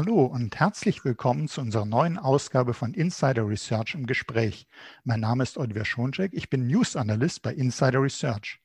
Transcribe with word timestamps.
Hallo 0.00 0.26
und 0.26 0.54
herzlich 0.60 1.04
willkommen 1.04 1.48
zu 1.48 1.60
unserer 1.60 1.84
neuen 1.84 2.18
Ausgabe 2.18 2.72
von 2.72 2.94
Insider 2.94 3.48
Research 3.48 3.96
im 3.96 4.06
Gespräch. 4.06 4.68
Mein 5.02 5.18
Name 5.18 5.42
ist 5.42 5.58
Oliver 5.58 5.84
Schoncheck, 5.84 6.32
ich 6.34 6.48
bin 6.48 6.68
News 6.68 6.94
Analyst 6.94 7.42
bei 7.42 7.52
Insider 7.52 8.00
Research. 8.00 8.60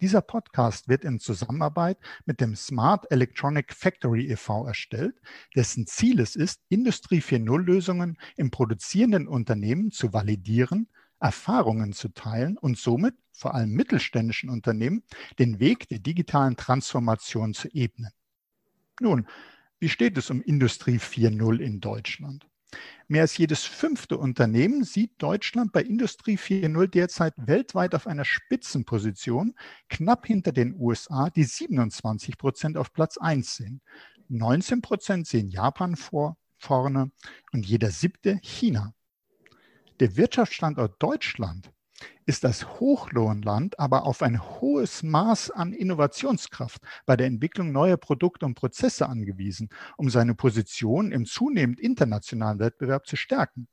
Dieser 0.00 0.20
Podcast 0.20 0.88
wird 0.88 1.02
in 1.02 1.18
Zusammenarbeit 1.18 1.98
mit 2.24 2.40
dem 2.40 2.54
Smart 2.54 3.10
Electronic 3.10 3.74
Factory 3.74 4.30
e.V. 4.30 4.64
erstellt, 4.64 5.20
dessen 5.56 5.88
Ziel 5.88 6.20
es 6.20 6.36
ist, 6.36 6.60
Industrie 6.68 7.20
4.0 7.20 7.62
Lösungen 7.64 8.16
im 8.36 8.52
produzierenden 8.52 9.26
Unternehmen 9.26 9.90
zu 9.90 10.12
validieren, 10.12 10.86
Erfahrungen 11.18 11.92
zu 11.94 12.10
teilen 12.10 12.56
und 12.56 12.78
somit 12.78 13.16
vor 13.32 13.56
allem 13.56 13.70
mittelständischen 13.70 14.48
Unternehmen 14.48 15.02
den 15.40 15.58
Weg 15.58 15.88
der 15.88 15.98
digitalen 15.98 16.56
Transformation 16.56 17.54
zu 17.54 17.66
ebnen. 17.74 18.12
Nun, 19.00 19.26
wie 19.80 19.88
steht 19.88 20.16
es 20.18 20.30
um 20.30 20.42
Industrie 20.42 20.98
4.0 20.98 21.58
in 21.58 21.80
Deutschland? 21.80 22.46
Mehr 23.08 23.22
als 23.22 23.36
jedes 23.36 23.64
fünfte 23.64 24.18
Unternehmen 24.18 24.84
sieht 24.84 25.14
Deutschland 25.18 25.72
bei 25.72 25.82
Industrie 25.82 26.36
4.0 26.36 26.86
derzeit 26.86 27.34
weltweit 27.36 27.94
auf 27.94 28.06
einer 28.06 28.24
Spitzenposition, 28.24 29.54
knapp 29.88 30.26
hinter 30.26 30.52
den 30.52 30.76
USA, 30.78 31.30
die 31.30 31.42
27 31.42 32.38
Prozent 32.38 32.76
auf 32.76 32.92
Platz 32.92 33.18
1 33.18 33.56
sind. 33.56 33.80
19 34.28 34.80
Prozent 34.80 35.26
sehen 35.26 35.48
Japan 35.48 35.96
vor, 35.96 36.36
vorne 36.56 37.10
und 37.52 37.66
jeder 37.66 37.90
siebte 37.90 38.38
China. 38.42 38.94
Der 39.98 40.16
Wirtschaftsstandort 40.16 41.02
Deutschland 41.02 41.72
ist 42.26 42.44
das 42.44 42.80
Hochlohnland 42.80 43.78
aber 43.78 44.04
auf 44.04 44.22
ein 44.22 44.40
hohes 44.40 45.02
Maß 45.02 45.50
an 45.50 45.72
Innovationskraft 45.72 46.82
bei 47.06 47.16
der 47.16 47.26
Entwicklung 47.26 47.72
neuer 47.72 47.96
Produkte 47.96 48.46
und 48.46 48.54
Prozesse 48.54 49.08
angewiesen, 49.08 49.68
um 49.96 50.10
seine 50.10 50.34
Position 50.34 51.12
im 51.12 51.26
zunehmend 51.26 51.80
internationalen 51.80 52.58
Wettbewerb 52.58 53.06
zu 53.06 53.16
stärken. 53.16 53.68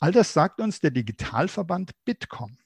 All 0.00 0.12
das 0.12 0.32
sagt 0.32 0.60
uns 0.60 0.80
der 0.80 0.92
Digitalverband 0.92 1.92
Bitkom. 2.04 2.58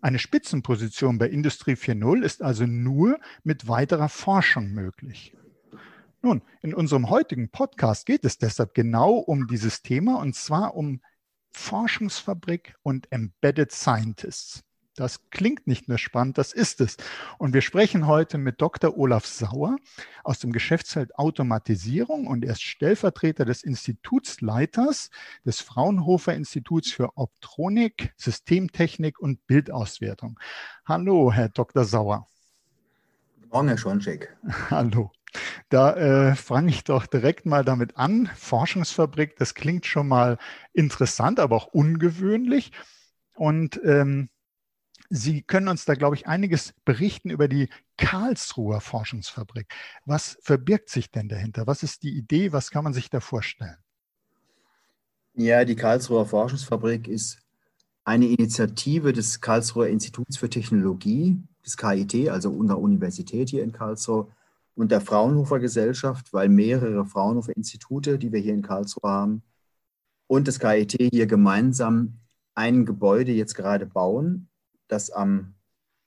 Eine 0.00 0.20
Spitzenposition 0.20 1.18
bei 1.18 1.28
Industrie 1.28 1.72
4.0 1.72 2.22
ist 2.22 2.42
also 2.42 2.66
nur 2.66 3.18
mit 3.42 3.66
weiterer 3.66 4.08
Forschung 4.08 4.70
möglich. 4.70 5.34
Nun, 6.22 6.42
in 6.62 6.74
unserem 6.74 7.10
heutigen 7.10 7.48
Podcast 7.50 8.06
geht 8.06 8.24
es 8.24 8.38
deshalb 8.38 8.74
genau 8.74 9.14
um 9.14 9.46
dieses 9.46 9.82
Thema 9.82 10.20
und 10.20 10.34
zwar 10.34 10.74
um 10.74 11.00
Forschungsfabrik 11.50 12.74
und 12.82 13.10
Embedded 13.10 13.72
Scientists. 13.72 14.62
Das 14.98 15.30
klingt 15.30 15.68
nicht 15.68 15.88
nur 15.88 15.96
spannend, 15.96 16.38
das 16.38 16.52
ist 16.52 16.80
es. 16.80 16.96
Und 17.38 17.54
wir 17.54 17.60
sprechen 17.60 18.08
heute 18.08 18.36
mit 18.36 18.60
Dr. 18.60 18.98
Olaf 18.98 19.26
Sauer 19.26 19.76
aus 20.24 20.40
dem 20.40 20.50
Geschäftsfeld 20.50 21.16
Automatisierung 21.16 22.26
und 22.26 22.44
er 22.44 22.52
ist 22.52 22.62
Stellvertreter 22.62 23.44
des 23.44 23.62
Institutsleiters 23.62 25.10
des 25.44 25.60
Fraunhofer 25.60 26.34
Instituts 26.34 26.90
für 26.90 27.16
Optronik, 27.16 28.12
Systemtechnik 28.16 29.20
und 29.20 29.46
Bildauswertung. 29.46 30.40
Hallo, 30.84 31.32
Herr 31.32 31.48
Dr. 31.48 31.84
Sauer. 31.84 32.26
Guten 33.36 33.48
Morgen, 33.50 33.68
Herr 33.68 33.78
Schoncheck. 33.78 34.36
Hallo. 34.70 35.12
Da 35.68 35.94
äh, 35.94 36.34
fange 36.34 36.70
ich 36.70 36.84
doch 36.84 37.06
direkt 37.06 37.46
mal 37.46 37.64
damit 37.64 37.96
an. 37.96 38.30
Forschungsfabrik, 38.36 39.36
das 39.36 39.54
klingt 39.54 39.86
schon 39.86 40.08
mal 40.08 40.38
interessant, 40.72 41.40
aber 41.40 41.56
auch 41.56 41.66
ungewöhnlich. 41.66 42.72
Und 43.34 43.80
ähm, 43.84 44.30
Sie 45.10 45.42
können 45.42 45.68
uns 45.68 45.86
da, 45.86 45.94
glaube 45.94 46.16
ich, 46.16 46.26
einiges 46.26 46.74
berichten 46.84 47.30
über 47.30 47.48
die 47.48 47.70
Karlsruher 47.96 48.80
Forschungsfabrik. 48.82 49.72
Was 50.04 50.38
verbirgt 50.42 50.90
sich 50.90 51.10
denn 51.10 51.28
dahinter? 51.28 51.66
Was 51.66 51.82
ist 51.82 52.02
die 52.02 52.14
Idee? 52.14 52.52
Was 52.52 52.70
kann 52.70 52.84
man 52.84 52.92
sich 52.92 53.08
da 53.08 53.20
vorstellen? 53.20 53.76
Ja, 55.34 55.64
die 55.64 55.76
Karlsruher 55.76 56.26
Forschungsfabrik 56.26 57.08
ist 57.08 57.38
eine 58.04 58.26
Initiative 58.26 59.12
des 59.12 59.40
Karlsruher 59.40 59.88
Instituts 59.88 60.36
für 60.36 60.50
Technologie, 60.50 61.42
des 61.64 61.76
KIT, 61.76 62.28
also 62.28 62.50
unserer 62.50 62.78
Universität 62.78 63.48
hier 63.48 63.62
in 63.62 63.72
Karlsruhe, 63.72 64.28
und 64.78 64.92
der 64.92 65.00
Fraunhofer 65.00 65.58
Gesellschaft, 65.58 66.32
weil 66.32 66.48
mehrere 66.48 67.04
Fraunhofer 67.04 67.56
Institute, 67.56 68.16
die 68.16 68.32
wir 68.32 68.38
hier 68.38 68.54
in 68.54 68.62
Karlsruhe 68.62 69.10
haben, 69.10 69.42
und 70.28 70.46
das 70.46 70.60
KIT 70.60 70.92
hier 71.10 71.26
gemeinsam 71.26 72.20
ein 72.54 72.86
Gebäude 72.86 73.32
jetzt 73.32 73.54
gerade 73.54 73.86
bauen, 73.86 74.48
das 74.86 75.10
am 75.10 75.54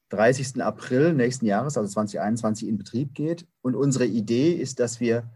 30. 0.09 0.63
April 0.63 1.13
nächsten 1.13 1.47
Jahres, 1.47 1.77
also 1.77 1.91
2021, 1.91 2.69
in 2.69 2.77
Betrieb 2.77 3.13
geht. 3.13 3.45
Und 3.61 3.75
unsere 3.75 4.05
Idee 4.05 4.53
ist, 4.53 4.79
dass 4.79 5.01
wir 5.01 5.29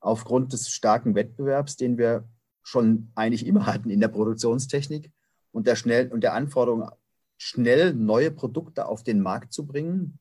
aufgrund 0.00 0.52
des 0.52 0.68
starken 0.68 1.14
Wettbewerbs, 1.14 1.76
den 1.76 1.96
wir 1.96 2.24
schon 2.62 3.12
eigentlich 3.14 3.46
immer 3.46 3.66
hatten 3.66 3.90
in 3.90 4.00
der 4.00 4.08
Produktionstechnik 4.08 5.12
und 5.52 5.68
der, 5.68 5.76
schnell, 5.76 6.08
und 6.08 6.22
der 6.22 6.34
Anforderung, 6.34 6.90
schnell 7.36 7.94
neue 7.94 8.30
Produkte 8.30 8.86
auf 8.86 9.04
den 9.04 9.20
Markt 9.20 9.52
zu 9.52 9.66
bringen, 9.66 10.18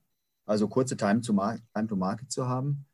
also 0.49 0.67
kurze 0.67 0.97
Time 0.97 1.21
to, 1.21 1.33
Time 1.33 1.87
to 1.87 1.95
Market 1.95 2.31
zu 2.31 2.47
haben. 2.47 2.85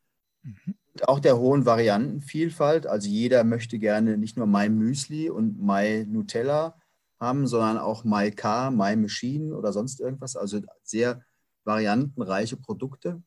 Mhm. 0.42 0.74
Und 0.92 1.08
auch 1.08 1.20
der 1.20 1.38
hohen 1.38 1.64
Variantenvielfalt. 1.64 2.86
Also 2.86 3.08
jeder 3.08 3.44
möchte 3.44 3.78
gerne 3.78 4.18
nicht 4.18 4.36
nur 4.36 4.46
My 4.46 4.68
Müsli 4.68 5.30
und 5.30 5.60
My 5.60 6.04
Nutella 6.06 6.76
haben, 7.18 7.46
sondern 7.46 7.78
auch 7.78 8.04
My 8.04 8.30
Car, 8.30 8.70
My 8.70 8.94
Machine 8.94 9.56
oder 9.56 9.72
sonst 9.72 10.00
irgendwas. 10.00 10.36
Also 10.36 10.60
sehr 10.82 11.22
variantenreiche 11.64 12.56
Produkte, 12.56 13.22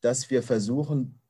dass 0.00 0.30
wir 0.30 0.42
versuchen, 0.42 1.20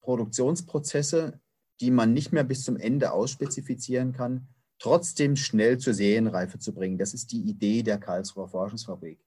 Produktionsprozesse, 0.00 1.40
die 1.80 1.90
man 1.90 2.14
nicht 2.14 2.32
mehr 2.32 2.44
bis 2.44 2.64
zum 2.64 2.76
Ende 2.76 3.12
ausspezifizieren 3.12 4.12
kann, 4.14 4.48
trotzdem 4.78 5.36
schnell 5.36 5.78
zur 5.78 5.92
Serienreife 5.92 6.58
zu 6.58 6.72
bringen. 6.72 6.96
Das 6.96 7.12
ist 7.12 7.32
die 7.32 7.42
Idee 7.42 7.82
der 7.82 7.98
Karlsruher 7.98 8.48
Forschungsfabrik. 8.48 9.20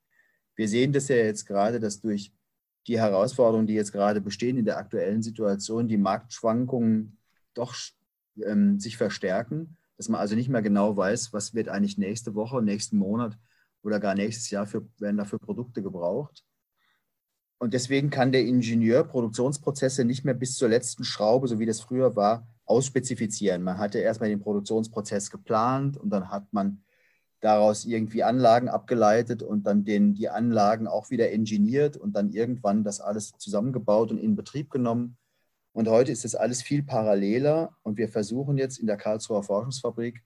Wir 0.56 0.68
sehen 0.68 0.94
das 0.94 1.08
ja 1.08 1.16
jetzt 1.16 1.46
gerade, 1.46 1.80
dass 1.80 2.02
durch 2.02 2.32
die 2.88 3.00
Herausforderungen, 3.00 3.68
die 3.68 3.74
jetzt 3.74 3.92
gerade 3.92 4.22
bestehen 4.22 4.58
in 4.58 4.66
der 4.66 4.78
aktuellen 4.78 5.22
Situation, 5.22 5.88
die 5.88 5.98
Marktschwankungen 5.98 7.18
doch 7.54 7.76
ähm, 8.44 8.80
sich 8.80 8.98
verstärken, 8.98 9.78
dass 9.98 10.10
man 10.10 10.20
also 10.20 10.36
nicht 10.36 10.50
mehr 10.50 10.62
genau 10.62 10.98
weiß, 10.98 11.34
was 11.34 11.54
wird 11.54 11.70
eigentlich 11.70 11.98
nächste 11.98 12.34
Woche, 12.34 12.62
nächsten 12.62 12.98
Monat 12.98 13.38
oder 13.84 14.00
gar 14.00 14.16
nächstes 14.16 14.50
Jahr 14.50 14.66
für, 14.66 14.88
werden 14.98 15.18
dafür 15.18 15.40
Produkte 15.40 15.82
gebraucht. 15.84 16.44
Und 17.60 17.76
deswegen 17.76 18.10
kann 18.10 18.32
der 18.32 18.44
Ingenieur 18.44 19.04
Produktionsprozesse 19.04 20.04
nicht 20.04 20.26
mehr 20.26 20.34
bis 20.34 20.56
zur 20.56 20.70
letzten 20.70 21.04
Schraube, 21.04 21.48
so 21.48 21.60
wie 21.60 21.68
das 21.68 21.82
früher 21.82 22.16
war, 22.16 22.48
ausspezifizieren. 22.66 23.62
Man 23.62 23.78
hatte 23.78 24.00
erstmal 24.00 24.30
den 24.30 24.40
Produktionsprozess 24.40 25.30
geplant 25.30 25.98
und 25.98 26.10
dann 26.10 26.32
hat 26.32 26.52
man 26.52 26.84
daraus 27.42 27.86
irgendwie 27.86 28.24
Anlagen 28.24 28.70
abgeleitet 28.70 29.44
und 29.44 29.66
dann 29.66 29.84
den, 29.84 30.14
die 30.14 30.30
Anlagen 30.30 30.88
auch 30.88 31.10
wieder 31.10 31.32
engineiert 31.32 31.98
und 31.98 32.16
dann 32.16 32.32
irgendwann 32.32 32.84
das 32.84 33.02
alles 33.02 33.34
zusammengebaut 33.38 34.12
und 34.12 34.20
in 34.20 34.36
Betrieb 34.36 34.70
genommen. 34.70 35.18
Und 35.74 35.90
heute 35.90 36.12
ist 36.12 36.24
das 36.24 36.36
alles 36.36 36.62
viel 36.62 36.84
paralleler 36.84 37.76
und 37.82 37.98
wir 37.98 38.10
versuchen 38.10 38.58
jetzt 38.58 38.78
in 38.78 38.88
der 38.88 38.98
Karlsruher 38.98 39.44
Forschungsfabrik 39.44 40.24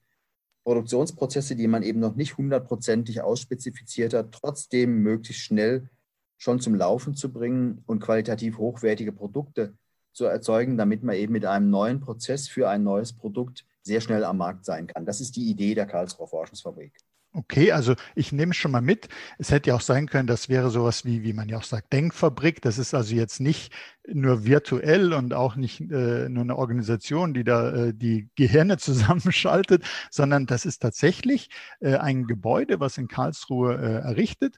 Produktionsprozesse, 0.65 1.55
die 1.55 1.67
man 1.67 1.83
eben 1.83 1.99
noch 1.99 2.15
nicht 2.15 2.37
hundertprozentig 2.37 3.21
ausspezifiziert 3.21 4.13
hat, 4.13 4.31
trotzdem 4.31 5.01
möglichst 5.03 5.43
schnell 5.43 5.89
schon 6.37 6.59
zum 6.59 6.75
Laufen 6.75 7.15
zu 7.15 7.31
bringen 7.31 7.83
und 7.85 7.99
qualitativ 7.99 8.57
hochwertige 8.57 9.11
Produkte 9.11 9.77
zu 10.11 10.25
erzeugen, 10.25 10.75
damit 10.75 11.03
man 11.03 11.15
eben 11.15 11.33
mit 11.33 11.45
einem 11.45 11.69
neuen 11.69 11.99
Prozess 11.99 12.47
für 12.47 12.67
ein 12.67 12.83
neues 12.83 13.13
Produkt 13.13 13.65
sehr 13.85 14.01
schnell 14.01 14.23
am 14.23 14.37
Markt 14.37 14.65
sein 14.65 14.87
kann. 14.87 15.05
Das 15.05 15.21
ist 15.21 15.35
die 15.35 15.49
Idee 15.49 15.75
der 15.75 15.85
Karlsruher 15.85 16.27
Forschungsfabrik. 16.27 16.93
Okay, 17.35 17.73
also 17.73 17.95
ich 18.15 18.31
nehme 18.31 18.53
schon 18.53 18.71
mal 18.71 18.81
mit. 18.81 19.09
Es 19.37 19.51
hätte 19.51 19.69
ja 19.69 19.75
auch 19.75 19.81
sein 19.81 20.07
können, 20.07 20.25
das 20.25 20.47
wäre 20.47 20.69
sowas 20.69 21.03
wie, 21.03 21.21
wie 21.23 21.33
man 21.33 21.49
ja 21.49 21.57
auch 21.57 21.63
sagt, 21.63 21.91
Denkfabrik. 21.91 22.61
Das 22.61 22.77
ist 22.77 22.93
also 22.93 23.13
jetzt 23.13 23.41
nicht 23.41 23.73
nur 24.07 24.45
virtuell 24.45 25.11
und 25.11 25.33
auch 25.33 25.57
nicht 25.57 25.81
äh, 25.81 26.29
nur 26.29 26.43
eine 26.43 26.55
Organisation, 26.55 27.33
die 27.33 27.43
da 27.43 27.73
äh, 27.73 27.93
die 27.93 28.29
Gehirne 28.35 28.77
zusammenschaltet, 28.77 29.83
sondern 30.09 30.45
das 30.45 30.65
ist 30.65 30.81
tatsächlich 30.81 31.49
äh, 31.81 31.97
ein 31.97 32.25
Gebäude, 32.25 32.79
was 32.79 32.97
in 32.97 33.09
Karlsruhe 33.09 33.75
äh, 33.75 34.07
errichtet 34.07 34.57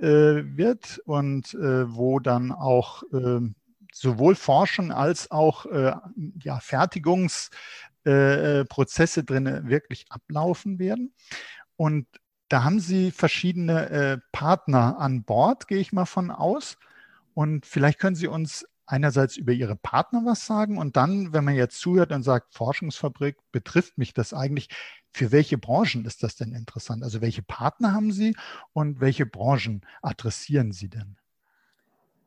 äh, 0.00 0.42
wird 0.56 1.00
und 1.04 1.54
äh, 1.54 1.94
wo 1.94 2.18
dann 2.18 2.50
auch 2.50 3.04
ähm, 3.12 3.54
sowohl 3.92 4.34
Forschung 4.34 4.92
als 4.92 5.30
auch 5.32 5.66
ja, 6.42 6.60
Fertigungsprozesse 8.04 9.24
drin 9.24 9.68
wirklich 9.68 10.06
ablaufen 10.10 10.78
werden. 10.78 11.14
Und 11.76 12.06
da 12.48 12.64
haben 12.64 12.80
Sie 12.80 13.10
verschiedene 13.10 13.90
äh, 13.90 14.18
Partner 14.32 14.98
an 14.98 15.24
Bord, 15.24 15.68
gehe 15.68 15.78
ich 15.78 15.92
mal 15.92 16.06
von 16.06 16.30
aus. 16.30 16.78
Und 17.34 17.64
vielleicht 17.64 17.98
können 17.98 18.16
Sie 18.16 18.26
uns 18.26 18.66
einerseits 18.86 19.36
über 19.36 19.52
Ihre 19.52 19.76
Partner 19.76 20.22
was 20.24 20.46
sagen 20.46 20.76
und 20.76 20.96
dann, 20.96 21.32
wenn 21.32 21.44
man 21.44 21.54
jetzt 21.54 21.78
zuhört 21.78 22.10
und 22.10 22.24
sagt, 22.24 22.52
Forschungsfabrik, 22.54 23.36
betrifft 23.52 23.98
mich 23.98 24.12
das 24.14 24.34
eigentlich, 24.34 24.68
für 25.12 25.30
welche 25.30 25.58
Branchen 25.58 26.04
ist 26.04 26.24
das 26.24 26.34
denn 26.34 26.52
interessant? 26.52 27.04
Also 27.04 27.20
welche 27.20 27.42
Partner 27.42 27.92
haben 27.92 28.10
Sie 28.10 28.36
und 28.72 29.00
welche 29.00 29.26
Branchen 29.26 29.82
adressieren 30.02 30.72
Sie 30.72 30.88
denn? 30.88 31.16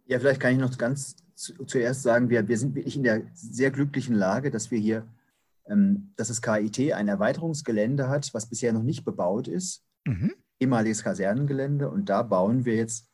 Ja, 0.06 0.20
vielleicht 0.20 0.40
kann 0.40 0.54
ich 0.54 0.60
noch 0.60 0.78
ganz 0.78 1.18
zuerst 1.38 2.04
sagen, 2.04 2.30
wir, 2.30 2.48
wir 2.48 2.58
sind 2.58 2.76
wirklich 2.76 2.96
in 2.96 3.04
der 3.04 3.24
sehr 3.34 3.72
glücklichen 3.72 4.16
Lage, 4.16 4.52
dass 4.52 4.72
wir 4.72 4.80
hier, 4.80 5.06
dass 5.66 6.28
das 6.28 6.42
KIT 6.42 6.94
ein 6.94 7.08
Erweiterungsgelände 7.08 8.10
hat, 8.10 8.34
was 8.34 8.50
bisher 8.50 8.74
noch 8.74 8.84
nicht 8.84 9.06
bebaut 9.06 9.48
ist. 9.48 9.84
Mhm. 10.06 10.34
Ehemaliges 10.60 11.04
Kasernengelände. 11.04 11.90
Und 11.90 12.10
da 12.10 12.22
bauen 12.22 12.66
wir 12.66 12.76
jetzt 12.76 13.08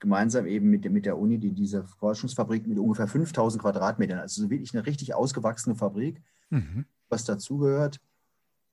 gemeinsam 0.00 0.46
eben 0.46 0.68
mit, 0.70 0.90
mit 0.90 1.06
der 1.06 1.18
Uni 1.18 1.38
die, 1.38 1.52
diese 1.52 1.84
Forschungsfabrik 1.84 2.66
mit 2.66 2.78
ungefähr 2.78 3.06
5000 3.06 3.62
Quadratmetern. 3.62 4.18
Also 4.18 4.50
wirklich 4.50 4.74
eine 4.74 4.86
richtig 4.86 5.14
ausgewachsene 5.14 5.76
Fabrik, 5.76 6.20
mhm. 6.50 6.86
was 7.08 7.24
dazugehört. 7.24 8.00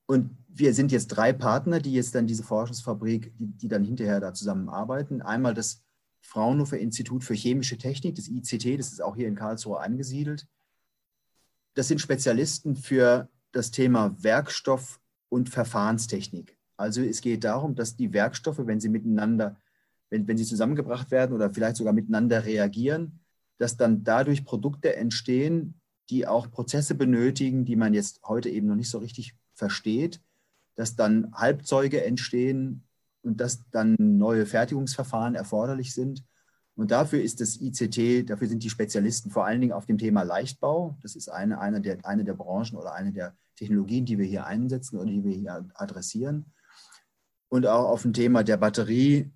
Und 0.08 0.36
wir 0.48 0.74
sind 0.74 0.92
jetzt 0.92 1.08
drei 1.08 1.34
Partner, 1.34 1.80
die 1.80 1.94
jetzt 1.94 2.16
dann 2.16 2.26
diese 2.26 2.42
Forschungsfabrik, 2.42 3.32
die, 3.38 3.46
die 3.46 3.68
dann 3.68 3.84
hinterher 3.84 4.20
da 4.20 4.34
zusammenarbeiten. 4.34 5.22
Einmal 5.22 5.54
das 5.54 5.84
Fraunhofer 6.22 6.80
Institut 6.80 7.24
für 7.24 7.36
Chemische 7.36 7.78
Technik, 7.78 8.16
das 8.16 8.28
ICT, 8.28 8.80
das 8.80 8.92
ist 8.92 9.04
auch 9.04 9.16
hier 9.16 9.28
in 9.28 9.36
Karlsruhe 9.36 9.80
angesiedelt. 9.80 10.48
Das 11.80 11.88
sind 11.88 12.02
Spezialisten 12.02 12.76
für 12.76 13.30
das 13.54 13.72
Thema 13.72 14.14
Werkstoff 14.22 15.00
und 15.30 15.48
Verfahrenstechnik. 15.48 16.58
Also 16.76 17.02
es 17.02 17.22
geht 17.22 17.46
darum, 17.46 17.74
dass 17.74 17.96
die 17.96 18.12
Werkstoffe, 18.12 18.60
wenn 18.68 18.82
sie 18.82 18.90
miteinander, 18.90 19.56
wenn, 20.10 20.28
wenn 20.28 20.38
sie 20.38 20.44
zusammengebracht 20.44 21.10
werden 21.10 21.34
oder 21.34 21.50
vielleicht 21.50 21.78
sogar 21.78 21.94
miteinander 21.94 22.44
reagieren, 22.44 23.22
dass 23.60 23.78
dann 23.78 24.04
dadurch 24.04 24.44
Produkte 24.44 24.98
entstehen, 24.98 25.80
die 26.10 26.28
auch 26.28 26.52
Prozesse 26.52 26.96
benötigen, 26.96 27.64
die 27.64 27.78
man 27.78 27.94
jetzt 27.94 28.24
heute 28.26 28.50
eben 28.50 28.68
noch 28.68 28.76
nicht 28.76 28.90
so 28.90 28.98
richtig 28.98 29.38
versteht, 29.54 30.20
dass 30.76 30.98
dann 30.98 31.32
Halbzeuge 31.34 32.04
entstehen, 32.04 32.84
und 33.22 33.40
dass 33.40 33.70
dann 33.72 33.96
neue 33.98 34.46
Fertigungsverfahren 34.46 35.36
erforderlich 35.36 35.94
sind. 35.94 36.26
Und 36.80 36.92
dafür 36.92 37.22
ist 37.22 37.42
das 37.42 37.60
ICT, 37.60 38.30
dafür 38.30 38.48
sind 38.48 38.64
die 38.64 38.70
Spezialisten 38.70 39.32
vor 39.32 39.46
allen 39.46 39.60
Dingen 39.60 39.74
auf 39.74 39.86
dem 39.86 39.98
Thema 39.98 40.24
Leichtbau. 40.24 40.98
Das 41.02 41.14
ist 41.14 41.28
eine, 41.28 41.60
eine, 41.60 41.82
der, 41.82 41.98
eine 42.04 42.24
der 42.24 42.36
Branchen 42.36 42.78
oder 42.78 42.94
eine 42.94 43.12
der 43.12 43.36
Technologien, 43.58 44.06
die 44.06 44.18
wir 44.18 44.26
hier 44.26 44.46
einsetzen 44.46 44.98
oder 44.98 45.12
die 45.12 45.22
wir 45.22 45.36
hier 45.36 45.68
adressieren. 45.74 46.54
Und 47.50 47.68
auch 47.68 47.90
auf 47.90 48.04
dem 48.04 48.14
Thema 48.14 48.46
der 48.46 48.56
Batterie, 48.56 49.30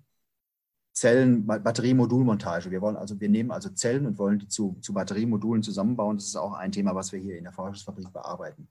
Zellen, 0.94 1.44
Batteriemodulmontage. 1.46 2.70
Wir 2.70 2.80
wollen 2.80 2.96
also, 2.96 3.20
wir 3.20 3.28
nehmen 3.28 3.50
also 3.50 3.68
Zellen 3.68 4.06
und 4.06 4.16
wollen 4.16 4.38
die 4.38 4.48
zu, 4.48 4.78
zu 4.80 4.94
Batteriemodulen 4.94 5.62
zusammenbauen. 5.62 6.16
Das 6.16 6.24
ist 6.24 6.36
auch 6.36 6.54
ein 6.54 6.72
Thema, 6.72 6.94
was 6.94 7.12
wir 7.12 7.20
hier 7.20 7.36
in 7.36 7.44
der 7.44 7.52
Forschungsfabrik 7.52 8.10
bearbeiten. 8.10 8.68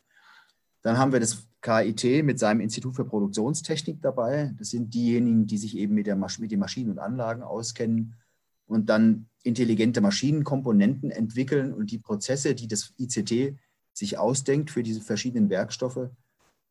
Dann 0.82 0.98
haben 0.98 1.12
wir 1.12 1.20
das 1.20 1.48
KIT 1.62 2.26
mit 2.26 2.40
seinem 2.40 2.60
Institut 2.60 2.96
für 2.96 3.06
Produktionstechnik 3.06 4.02
dabei. 4.02 4.52
Das 4.58 4.72
sind 4.72 4.96
diejenigen, 4.96 5.46
die 5.46 5.60
sich 5.60 5.78
eben 5.78 5.94
mit, 5.94 6.08
der 6.08 6.16
mit 6.16 6.52
den 6.52 6.60
Maschinen 6.60 6.90
und 6.90 6.98
Anlagen 6.98 7.44
auskennen 7.44 8.16
und 8.74 8.88
dann 8.88 9.30
intelligente 9.44 10.02
Maschinenkomponenten 10.02 11.12
entwickeln 11.12 11.74
und 11.74 11.92
die 11.92 12.00
Prozesse, 12.00 12.56
die 12.56 12.68
das 12.68 12.94
ICT 12.98 13.56
sich 13.94 14.18
ausdenkt 14.18 14.72
für 14.72 14.82
diese 14.82 15.02
verschiedenen 15.02 15.50
Werkstoffe, 15.50 16.10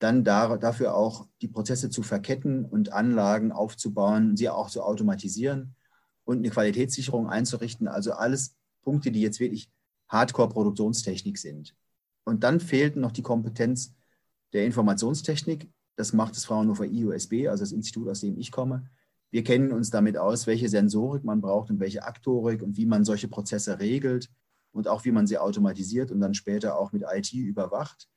dann 0.01 0.25
da, 0.25 0.57
dafür 0.57 0.97
auch 0.97 1.29
die 1.43 1.49
Prozesse 1.49 1.91
zu 1.91 2.03
verketten 2.03 2.65
und 2.65 2.93
Anlagen 2.93 3.53
aufzubauen, 3.53 4.37
sie 4.37 4.49
auch 4.49 4.69
zu 4.69 4.83
automatisieren 4.83 5.77
und 6.25 6.39
eine 6.39 6.51
Qualitätssicherung 6.51 7.29
einzurichten. 7.29 7.87
Also 7.87 8.13
alles 8.13 8.57
Punkte, 8.83 9.13
die 9.13 9.21
jetzt 9.21 9.39
wirklich 9.39 9.71
Hardcore-Produktionstechnik 10.09 11.39
sind. 11.39 11.77
Und 12.25 12.43
dann 12.43 12.59
fehlt 12.59 12.97
noch 12.97 13.13
die 13.13 13.23
Kompetenz, 13.23 13.95
der 14.53 14.67
Informationstechnik. 14.67 15.71
Das 15.95 16.13
macht 16.13 16.35
das 16.35 16.47
Fraunhofer 16.47 16.85
IUSB, 16.85 17.49
also 17.49 17.63
das 17.63 17.73
Institut, 17.73 18.09
aus 18.09 18.21
dem 18.21 18.37
ich 18.39 18.51
komme. 18.51 18.91
Wir 19.33 19.43
kennen 19.43 19.73
uns 19.73 19.91
damit 19.91 20.19
aus, 20.19 20.47
welche 20.47 20.69
Sensorik 20.69 21.25
man 21.25 21.41
braucht 21.41 21.71
und 21.71 21.81
welche 21.81 22.05
Aktorik 22.05 22.63
und 22.63 22.77
wie 22.77 22.85
man 22.85 23.05
solche 23.05 23.29
Prozesse 23.29 23.81
regelt 23.81 24.31
und 24.73 24.89
auch 24.89 25.07
wie 25.07 25.11
man 25.11 25.27
sie 25.27 25.39
automatisiert 25.39 26.11
und 26.11 26.21
dann 26.21 26.35
später 26.35 26.79
auch 26.79 26.93
mit 26.93 27.03
IT 27.11 27.33
überwacht. 27.33 28.09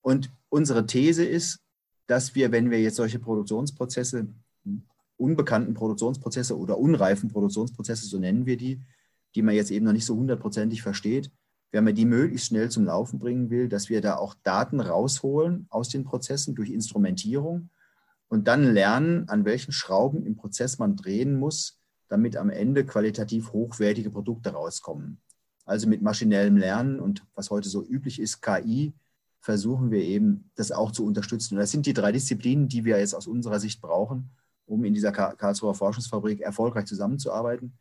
Und 0.00 0.30
unsere 0.48 0.86
These 0.86 1.22
ist, 1.22 1.60
dass 2.06 2.34
wir, 2.34 2.50
wenn 2.50 2.70
wir 2.70 2.80
jetzt 2.80 2.96
solche 2.96 3.18
Produktionsprozesse, 3.18 4.28
unbekannten 5.18 5.74
Produktionsprozesse 5.74 6.58
oder 6.58 6.78
unreifen 6.78 7.28
Produktionsprozesse, 7.28 8.06
so 8.06 8.18
nennen 8.18 8.46
wir 8.46 8.56
die, 8.56 8.80
die 9.34 9.42
man 9.42 9.54
jetzt 9.54 9.70
eben 9.70 9.84
noch 9.84 9.92
nicht 9.92 10.06
so 10.06 10.16
hundertprozentig 10.16 10.82
versteht, 10.82 11.30
wenn 11.72 11.84
man 11.84 11.94
die 11.94 12.06
möglichst 12.06 12.46
schnell 12.46 12.70
zum 12.70 12.86
Laufen 12.86 13.18
bringen 13.18 13.50
will, 13.50 13.68
dass 13.68 13.90
wir 13.90 14.00
da 14.00 14.16
auch 14.16 14.34
Daten 14.42 14.80
rausholen 14.80 15.66
aus 15.68 15.90
den 15.90 16.04
Prozessen 16.04 16.54
durch 16.54 16.70
Instrumentierung 16.70 17.68
und 18.34 18.48
dann 18.48 18.74
lernen, 18.74 19.28
an 19.28 19.44
welchen 19.44 19.70
Schrauben 19.70 20.26
im 20.26 20.34
Prozess 20.34 20.80
man 20.80 20.96
drehen 20.96 21.38
muss, 21.38 21.78
damit 22.08 22.36
am 22.36 22.50
Ende 22.50 22.84
qualitativ 22.84 23.52
hochwertige 23.52 24.10
Produkte 24.10 24.50
rauskommen. 24.50 25.20
Also 25.64 25.88
mit 25.88 26.02
maschinellem 26.02 26.56
Lernen 26.56 26.98
und 26.98 27.24
was 27.36 27.50
heute 27.50 27.68
so 27.68 27.86
üblich 27.86 28.20
ist, 28.20 28.42
KI, 28.42 28.92
versuchen 29.38 29.92
wir 29.92 30.02
eben, 30.02 30.50
das 30.56 30.72
auch 30.72 30.90
zu 30.90 31.06
unterstützen. 31.06 31.54
Und 31.54 31.60
das 31.60 31.70
sind 31.70 31.86
die 31.86 31.92
drei 31.92 32.10
Disziplinen, 32.10 32.66
die 32.66 32.84
wir 32.84 32.98
jetzt 32.98 33.14
aus 33.14 33.28
unserer 33.28 33.60
Sicht 33.60 33.80
brauchen, 33.80 34.30
um 34.66 34.84
in 34.84 34.94
dieser 34.94 35.12
Karlsruher 35.12 35.74
Forschungsfabrik 35.74 36.40
erfolgreich 36.40 36.86
zusammenzuarbeiten. 36.86 37.78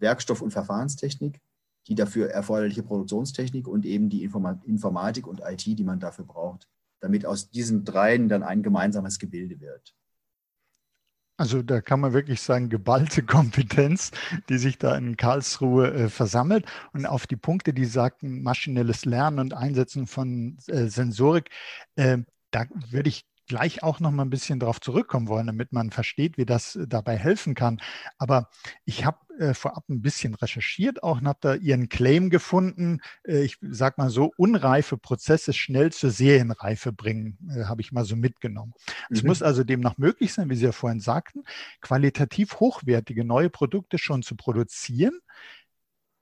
Werkstoff- 0.00 0.42
und 0.42 0.50
Verfahrenstechnik, 0.50 1.40
die 1.86 1.94
dafür 1.94 2.28
erforderliche 2.28 2.82
Produktionstechnik 2.82 3.66
und 3.66 3.86
eben 3.86 4.10
die 4.10 4.22
Informatik 4.22 5.26
und 5.26 5.40
IT, 5.40 5.64
die 5.64 5.84
man 5.84 5.98
dafür 5.98 6.26
braucht, 6.26 6.68
damit 7.04 7.26
aus 7.26 7.50
diesen 7.50 7.84
dreien 7.84 8.28
dann 8.28 8.42
ein 8.42 8.62
gemeinsames 8.62 9.18
Gebilde 9.18 9.60
wird. 9.60 9.94
Also 11.36 11.62
da 11.62 11.80
kann 11.80 12.00
man 12.00 12.12
wirklich 12.12 12.40
sagen, 12.40 12.68
geballte 12.68 13.22
Kompetenz, 13.26 14.12
die 14.48 14.58
sich 14.58 14.78
da 14.78 14.96
in 14.96 15.16
Karlsruhe 15.16 15.92
äh, 15.92 16.08
versammelt. 16.08 16.64
Und 16.92 17.06
auf 17.06 17.26
die 17.26 17.36
Punkte, 17.36 17.74
die 17.74 17.84
sagten, 17.86 18.42
maschinelles 18.42 19.04
Lernen 19.04 19.40
und 19.40 19.54
Einsetzen 19.54 20.06
von 20.06 20.58
äh, 20.68 20.86
Sensorik, 20.86 21.50
äh, 21.96 22.18
da 22.50 22.66
würde 22.90 23.08
ich 23.08 23.26
gleich 23.46 23.82
auch 23.82 24.00
noch 24.00 24.10
mal 24.10 24.24
ein 24.24 24.30
bisschen 24.30 24.58
darauf 24.58 24.80
zurückkommen 24.80 25.28
wollen, 25.28 25.46
damit 25.46 25.72
man 25.72 25.90
versteht, 25.90 26.38
wie 26.38 26.46
das 26.46 26.76
äh, 26.76 26.86
dabei 26.86 27.16
helfen 27.16 27.54
kann. 27.54 27.80
Aber 28.18 28.48
ich 28.84 29.04
habe 29.04 29.18
äh, 29.38 29.54
vorab 29.54 29.88
ein 29.88 30.02
bisschen 30.02 30.34
recherchiert 30.34 31.02
auch 31.02 31.20
und 31.20 31.28
habe 31.28 31.38
da 31.40 31.54
Ihren 31.54 31.88
Claim 31.88 32.30
gefunden. 32.30 33.00
Äh, 33.26 33.44
ich 33.44 33.58
sage 33.60 33.96
mal 33.98 34.10
so, 34.10 34.32
unreife 34.36 34.96
Prozesse 34.96 35.52
schnell 35.52 35.92
zur 35.92 36.10
Serienreife 36.10 36.92
bringen, 36.92 37.38
äh, 37.50 37.64
habe 37.64 37.80
ich 37.80 37.92
mal 37.92 38.04
so 38.04 38.16
mitgenommen. 38.16 38.72
Mhm. 39.08 39.16
Es 39.16 39.22
muss 39.22 39.42
also 39.42 39.64
demnach 39.64 39.98
möglich 39.98 40.32
sein, 40.32 40.50
wie 40.50 40.56
Sie 40.56 40.64
ja 40.64 40.72
vorhin 40.72 41.00
sagten, 41.00 41.42
qualitativ 41.80 42.60
hochwertige 42.60 43.24
neue 43.24 43.50
Produkte 43.50 43.98
schon 43.98 44.22
zu 44.22 44.36
produzieren, 44.36 45.20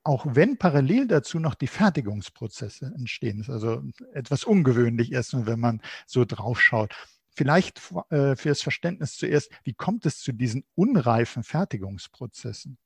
auch 0.05 0.27
wenn 0.29 0.59
parallel 0.59 1.07
dazu 1.07 1.39
noch 1.39 1.55
die 1.55 1.67
Fertigungsprozesse 1.67 2.87
entstehen. 2.97 3.39
Das 3.39 3.49
ist 3.49 3.55
also 3.55 3.83
etwas 4.15 4.45
ungewöhnlich 4.45 5.13
erstmal, 5.13 5.47
wenn 5.47 5.61
man 5.61 5.81
so 6.07 6.25
drauf 6.25 6.61
schaut. 6.61 6.95
Vielleicht 7.35 7.81
äh, 8.11 8.37
für 8.37 8.51
das 8.51 8.63
Verständnis 8.63 9.17
zuerst, 9.17 9.51
wie 9.65 9.73
kommt 9.73 10.05
es 10.07 10.19
zu 10.19 10.33
diesen 10.33 10.65
unreifen 10.75 11.43
Fertigungsprozessen? 11.43 12.77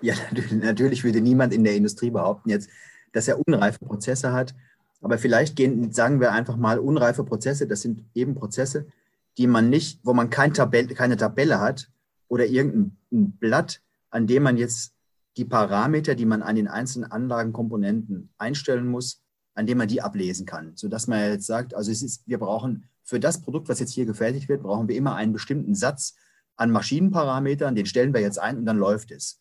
Ja, 0.00 0.14
natürlich 0.50 1.04
würde 1.04 1.20
niemand 1.20 1.54
in 1.54 1.62
der 1.62 1.76
Industrie 1.76 2.10
behaupten 2.10 2.50
jetzt, 2.50 2.68
dass 3.12 3.28
er 3.28 3.38
unreife 3.46 3.84
Prozesse 3.84 4.32
hat. 4.32 4.54
Aber 5.00 5.18
vielleicht 5.18 5.54
gehen, 5.54 5.92
sagen 5.92 6.20
wir 6.20 6.32
einfach 6.32 6.56
mal, 6.56 6.78
unreife 6.78 7.22
Prozesse, 7.22 7.68
das 7.68 7.82
sind 7.82 8.04
eben 8.14 8.34
Prozesse, 8.34 8.88
die 9.36 9.46
man 9.46 9.70
nicht, 9.70 10.00
wo 10.02 10.12
man 10.12 10.30
kein 10.30 10.52
Tabelle, 10.52 10.94
keine 10.94 11.16
Tabelle 11.16 11.60
hat 11.60 11.90
oder 12.26 12.46
irgendein 12.46 12.96
Blatt, 13.10 13.80
an 14.10 14.26
dem 14.26 14.42
man 14.42 14.56
jetzt 14.56 14.94
die 15.36 15.44
Parameter, 15.44 16.16
die 16.16 16.26
man 16.26 16.42
an 16.42 16.56
den 16.56 16.66
einzelnen 16.66 17.12
Anlagenkomponenten 17.12 18.30
einstellen 18.38 18.88
muss, 18.88 19.22
an 19.58 19.66
dem 19.66 19.78
man 19.78 19.88
die 19.88 20.00
ablesen 20.00 20.46
kann. 20.46 20.76
Sodass 20.76 21.08
man 21.08 21.18
jetzt 21.18 21.46
sagt, 21.46 21.74
also 21.74 21.90
es 21.90 22.00
ist, 22.00 22.22
wir 22.26 22.38
brauchen 22.38 22.84
für 23.02 23.18
das 23.18 23.42
Produkt, 23.42 23.68
was 23.68 23.80
jetzt 23.80 23.92
hier 23.92 24.06
gefertigt 24.06 24.48
wird, 24.48 24.62
brauchen 24.62 24.86
wir 24.86 24.94
immer 24.94 25.16
einen 25.16 25.32
bestimmten 25.32 25.74
Satz 25.74 26.14
an 26.54 26.70
Maschinenparametern, 26.70 27.74
den 27.74 27.84
stellen 27.84 28.14
wir 28.14 28.20
jetzt 28.20 28.38
ein 28.38 28.58
und 28.58 28.66
dann 28.66 28.78
läuft 28.78 29.10
es. 29.10 29.40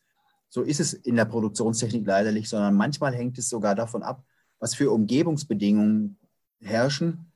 So 0.50 0.64
ist 0.64 0.80
es 0.80 0.94
in 0.94 1.18
der 1.18 1.26
Produktionstechnik 1.26 2.04
leider 2.08 2.32
nicht, 2.32 2.50
sondern 2.50 2.74
manchmal 2.74 3.14
hängt 3.14 3.38
es 3.38 3.48
sogar 3.48 3.76
davon 3.76 4.02
ab, 4.02 4.24
was 4.58 4.74
für 4.74 4.90
Umgebungsbedingungen 4.90 6.18
herrschen. 6.62 7.32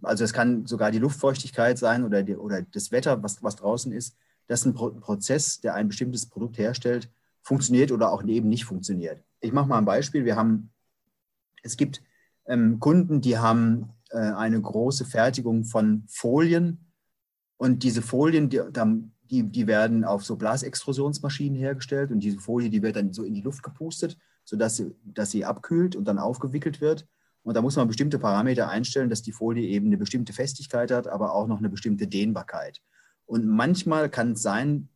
Also 0.00 0.24
es 0.24 0.32
kann 0.32 0.64
sogar 0.64 0.90
die 0.90 1.00
Luftfeuchtigkeit 1.00 1.76
sein 1.76 2.02
oder, 2.02 2.22
die, 2.22 2.34
oder 2.34 2.62
das 2.62 2.92
Wetter, 2.92 3.22
was, 3.22 3.42
was 3.42 3.56
draußen 3.56 3.92
ist, 3.92 4.16
dass 4.46 4.64
ein 4.64 4.72
Prozess, 4.72 5.60
der 5.60 5.74
ein 5.74 5.88
bestimmtes 5.88 6.24
Produkt 6.24 6.56
herstellt, 6.56 7.10
funktioniert 7.42 7.92
oder 7.92 8.10
auch 8.10 8.24
eben 8.24 8.48
nicht 8.48 8.64
funktioniert. 8.64 9.22
Ich 9.40 9.52
mache 9.52 9.68
mal 9.68 9.76
ein 9.76 9.84
Beispiel. 9.84 10.24
Wir 10.24 10.36
haben, 10.36 10.70
es 11.62 11.76
gibt 11.76 12.00
ähm, 12.46 12.80
Kunden, 12.80 13.20
die 13.20 13.38
haben 13.38 13.90
äh, 14.10 14.18
eine 14.18 14.60
große 14.60 15.04
Fertigung 15.04 15.64
von 15.64 16.04
Folien 16.08 16.92
und 17.56 17.82
diese 17.82 18.02
Folien, 18.02 18.48
die, 18.48 18.60
die, 19.30 19.44
die 19.44 19.66
werden 19.66 20.04
auf 20.04 20.24
so 20.24 20.36
Blasextrusionsmaschinen 20.36 21.56
hergestellt 21.56 22.10
und 22.10 22.20
diese 22.20 22.38
Folie, 22.38 22.70
die 22.70 22.82
wird 22.82 22.96
dann 22.96 23.12
so 23.12 23.24
in 23.24 23.34
die 23.34 23.40
Luft 23.40 23.62
gepustet, 23.62 24.18
sodass 24.44 24.76
sie, 24.76 24.94
dass 25.04 25.30
sie 25.30 25.44
abkühlt 25.44 25.96
und 25.96 26.06
dann 26.06 26.18
aufgewickelt 26.18 26.80
wird. 26.80 27.06
Und 27.44 27.56
da 27.56 27.62
muss 27.62 27.76
man 27.76 27.88
bestimmte 27.88 28.18
Parameter 28.18 28.68
einstellen, 28.68 29.10
dass 29.10 29.22
die 29.22 29.32
Folie 29.32 29.66
eben 29.68 29.86
eine 29.86 29.96
bestimmte 29.96 30.32
Festigkeit 30.32 30.90
hat, 30.90 31.08
aber 31.08 31.34
auch 31.34 31.46
noch 31.46 31.58
eine 31.58 31.70
bestimmte 31.70 32.06
Dehnbarkeit. 32.06 32.80
Und 33.26 33.46
manchmal 33.46 34.10
kann 34.10 34.32
es 34.32 34.42
sein, 34.42 34.88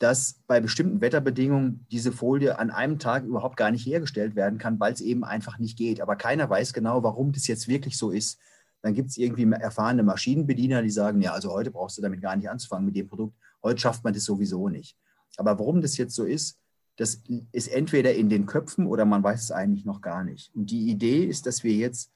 dass 0.00 0.40
bei 0.46 0.60
bestimmten 0.60 1.02
Wetterbedingungen 1.02 1.86
diese 1.92 2.10
Folie 2.10 2.58
an 2.58 2.70
einem 2.70 2.98
Tag 2.98 3.22
überhaupt 3.24 3.58
gar 3.58 3.70
nicht 3.70 3.84
hergestellt 3.84 4.34
werden 4.34 4.58
kann, 4.58 4.80
weil 4.80 4.94
es 4.94 5.02
eben 5.02 5.24
einfach 5.24 5.58
nicht 5.58 5.76
geht. 5.76 6.00
Aber 6.00 6.16
keiner 6.16 6.48
weiß 6.48 6.72
genau, 6.72 7.02
warum 7.02 7.32
das 7.32 7.46
jetzt 7.46 7.68
wirklich 7.68 7.98
so 7.98 8.10
ist. 8.10 8.40
Dann 8.80 8.94
gibt 8.94 9.10
es 9.10 9.18
irgendwie 9.18 9.44
erfahrene 9.52 10.02
Maschinenbediener, 10.02 10.80
die 10.80 10.90
sagen, 10.90 11.20
ja, 11.20 11.32
also 11.32 11.52
heute 11.52 11.70
brauchst 11.70 11.98
du 11.98 12.02
damit 12.02 12.22
gar 12.22 12.34
nicht 12.34 12.48
anzufangen 12.48 12.86
mit 12.86 12.96
dem 12.96 13.08
Produkt. 13.08 13.36
Heute 13.62 13.78
schafft 13.78 14.02
man 14.02 14.14
das 14.14 14.24
sowieso 14.24 14.70
nicht. 14.70 14.96
Aber 15.36 15.58
warum 15.58 15.82
das 15.82 15.98
jetzt 15.98 16.14
so 16.14 16.24
ist, 16.24 16.58
das 16.96 17.22
ist 17.52 17.68
entweder 17.68 18.14
in 18.14 18.30
den 18.30 18.46
Köpfen 18.46 18.86
oder 18.86 19.04
man 19.04 19.22
weiß 19.22 19.42
es 19.42 19.50
eigentlich 19.50 19.84
noch 19.84 20.00
gar 20.00 20.24
nicht. 20.24 20.50
Und 20.54 20.70
die 20.70 20.88
Idee 20.88 21.24
ist, 21.24 21.44
dass 21.44 21.62
wir 21.62 21.74
jetzt 21.74 22.10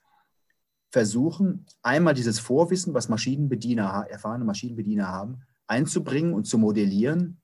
versuchen, 0.90 1.66
einmal 1.82 2.14
dieses 2.14 2.38
Vorwissen, 2.38 2.94
was 2.94 3.10
Maschinenbediener, 3.10 4.06
erfahrene 4.08 4.46
Maschinenbediener 4.46 5.08
haben, 5.08 5.42
einzubringen 5.66 6.32
und 6.32 6.46
zu 6.46 6.56
modellieren 6.56 7.42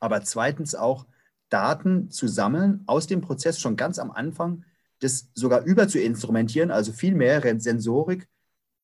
aber 0.00 0.22
zweitens 0.22 0.74
auch 0.74 1.06
Daten 1.50 2.10
zu 2.10 2.28
sammeln 2.28 2.82
aus 2.86 3.06
dem 3.06 3.20
Prozess 3.20 3.60
schon 3.60 3.76
ganz 3.76 3.98
am 3.98 4.10
Anfang, 4.10 4.64
das 5.00 5.28
sogar 5.34 5.64
über 5.64 5.88
zu 5.88 6.00
instrumentieren, 6.00 6.70
also 6.70 6.92
viel 6.92 7.14
mehr 7.14 7.42
Sensorik 7.60 8.28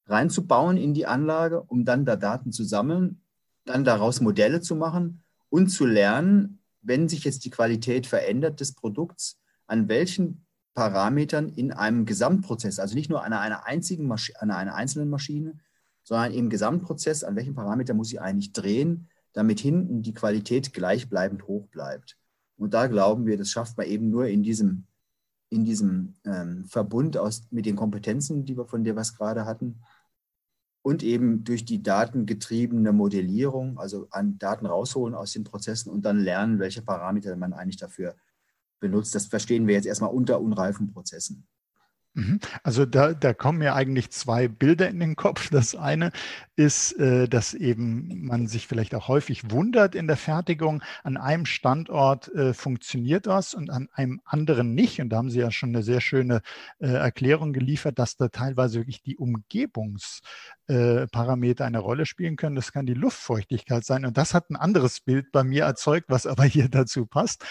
reinzubauen 0.06 0.76
in 0.76 0.94
die 0.94 1.06
Anlage, 1.06 1.62
um 1.62 1.84
dann 1.84 2.04
da 2.04 2.16
Daten 2.16 2.52
zu 2.52 2.64
sammeln, 2.64 3.20
dann 3.64 3.84
daraus 3.84 4.20
Modelle 4.20 4.60
zu 4.60 4.76
machen 4.76 5.22
und 5.48 5.68
zu 5.68 5.84
lernen, 5.84 6.60
wenn 6.82 7.08
sich 7.08 7.24
jetzt 7.24 7.44
die 7.44 7.50
Qualität 7.50 8.06
verändert 8.06 8.60
des 8.60 8.72
Produkts, 8.72 9.38
an 9.66 9.88
welchen 9.88 10.46
Parametern 10.74 11.48
in 11.48 11.72
einem 11.72 12.04
Gesamtprozess, 12.04 12.78
also 12.78 12.94
nicht 12.94 13.10
nur 13.10 13.24
an 13.24 13.32
einer 13.32 13.66
einzigen 13.66 14.06
Masch 14.06 14.32
an 14.38 14.50
einer 14.50 14.74
einzelnen 14.74 15.08
Maschine, 15.08 15.54
sondern 16.04 16.32
im 16.32 16.50
Gesamtprozess, 16.50 17.24
an 17.24 17.34
welchen 17.34 17.54
Parametern 17.54 17.96
muss 17.96 18.12
ich 18.12 18.20
eigentlich 18.20 18.52
drehen, 18.52 19.08
damit 19.36 19.60
hinten 19.60 20.00
die 20.00 20.14
Qualität 20.14 20.72
gleichbleibend 20.72 21.46
hoch 21.46 21.66
bleibt. 21.66 22.16
Und 22.56 22.72
da 22.72 22.86
glauben 22.86 23.26
wir, 23.26 23.36
das 23.36 23.50
schafft 23.50 23.76
man 23.76 23.86
eben 23.86 24.08
nur 24.08 24.28
in 24.28 24.42
diesem, 24.42 24.86
in 25.50 25.66
diesem 25.66 26.16
ähm, 26.24 26.64
Verbund 26.64 27.18
aus, 27.18 27.46
mit 27.50 27.66
den 27.66 27.76
Kompetenzen, 27.76 28.46
die 28.46 28.56
wir 28.56 28.64
von 28.64 28.82
dir 28.82 28.96
was 28.96 29.14
gerade 29.14 29.44
hatten, 29.44 29.82
und 30.80 31.02
eben 31.02 31.44
durch 31.44 31.66
die 31.66 31.82
datengetriebene 31.82 32.92
Modellierung, 32.92 33.78
also 33.78 34.06
an 34.10 34.38
Daten 34.38 34.64
rausholen 34.64 35.14
aus 35.14 35.32
den 35.32 35.44
Prozessen 35.44 35.90
und 35.90 36.06
dann 36.06 36.20
lernen, 36.20 36.58
welche 36.58 36.80
Parameter 36.80 37.36
man 37.36 37.52
eigentlich 37.52 37.76
dafür 37.76 38.16
benutzt. 38.80 39.14
Das 39.14 39.26
verstehen 39.26 39.66
wir 39.66 39.74
jetzt 39.74 39.86
erstmal 39.86 40.14
unter 40.14 40.40
unreifen 40.40 40.94
Prozessen. 40.94 41.46
Mhm. 42.16 42.40
Also 42.62 42.86
da, 42.86 43.12
da 43.12 43.34
kommen 43.34 43.58
mir 43.58 43.74
eigentlich 43.74 44.10
zwei 44.10 44.48
Bilder 44.48 44.88
in 44.88 45.00
den 45.00 45.16
Kopf. 45.16 45.50
Das 45.50 45.74
eine 45.74 46.12
ist, 46.56 46.98
äh, 46.98 47.28
dass 47.28 47.52
eben 47.52 48.24
man 48.24 48.46
sich 48.46 48.66
vielleicht 48.66 48.94
auch 48.94 49.08
häufig 49.08 49.50
wundert 49.50 49.94
in 49.94 50.06
der 50.06 50.16
Fertigung, 50.16 50.82
an 51.04 51.18
einem 51.18 51.44
Standort 51.44 52.34
äh, 52.34 52.54
funktioniert 52.54 53.26
das 53.26 53.52
und 53.52 53.68
an 53.68 53.90
einem 53.92 54.22
anderen 54.24 54.74
nicht. 54.74 54.98
Und 55.02 55.10
da 55.10 55.18
haben 55.18 55.28
Sie 55.28 55.40
ja 55.40 55.50
schon 55.50 55.68
eine 55.70 55.82
sehr 55.82 56.00
schöne 56.00 56.40
äh, 56.78 56.86
Erklärung 56.86 57.52
geliefert, 57.52 57.98
dass 57.98 58.16
da 58.16 58.28
teilweise 58.28 58.78
wirklich 58.78 59.02
die 59.02 59.18
Umgebungsparameter 59.18 61.66
eine 61.66 61.80
Rolle 61.80 62.06
spielen 62.06 62.36
können. 62.36 62.56
Das 62.56 62.72
kann 62.72 62.86
die 62.86 62.94
Luftfeuchtigkeit 62.94 63.84
sein. 63.84 64.06
Und 64.06 64.16
das 64.16 64.32
hat 64.32 64.48
ein 64.48 64.56
anderes 64.56 65.00
Bild 65.00 65.30
bei 65.32 65.44
mir 65.44 65.64
erzeugt, 65.64 66.06
was 66.08 66.24
aber 66.24 66.44
hier 66.44 66.70
dazu 66.70 67.04
passt. 67.04 67.44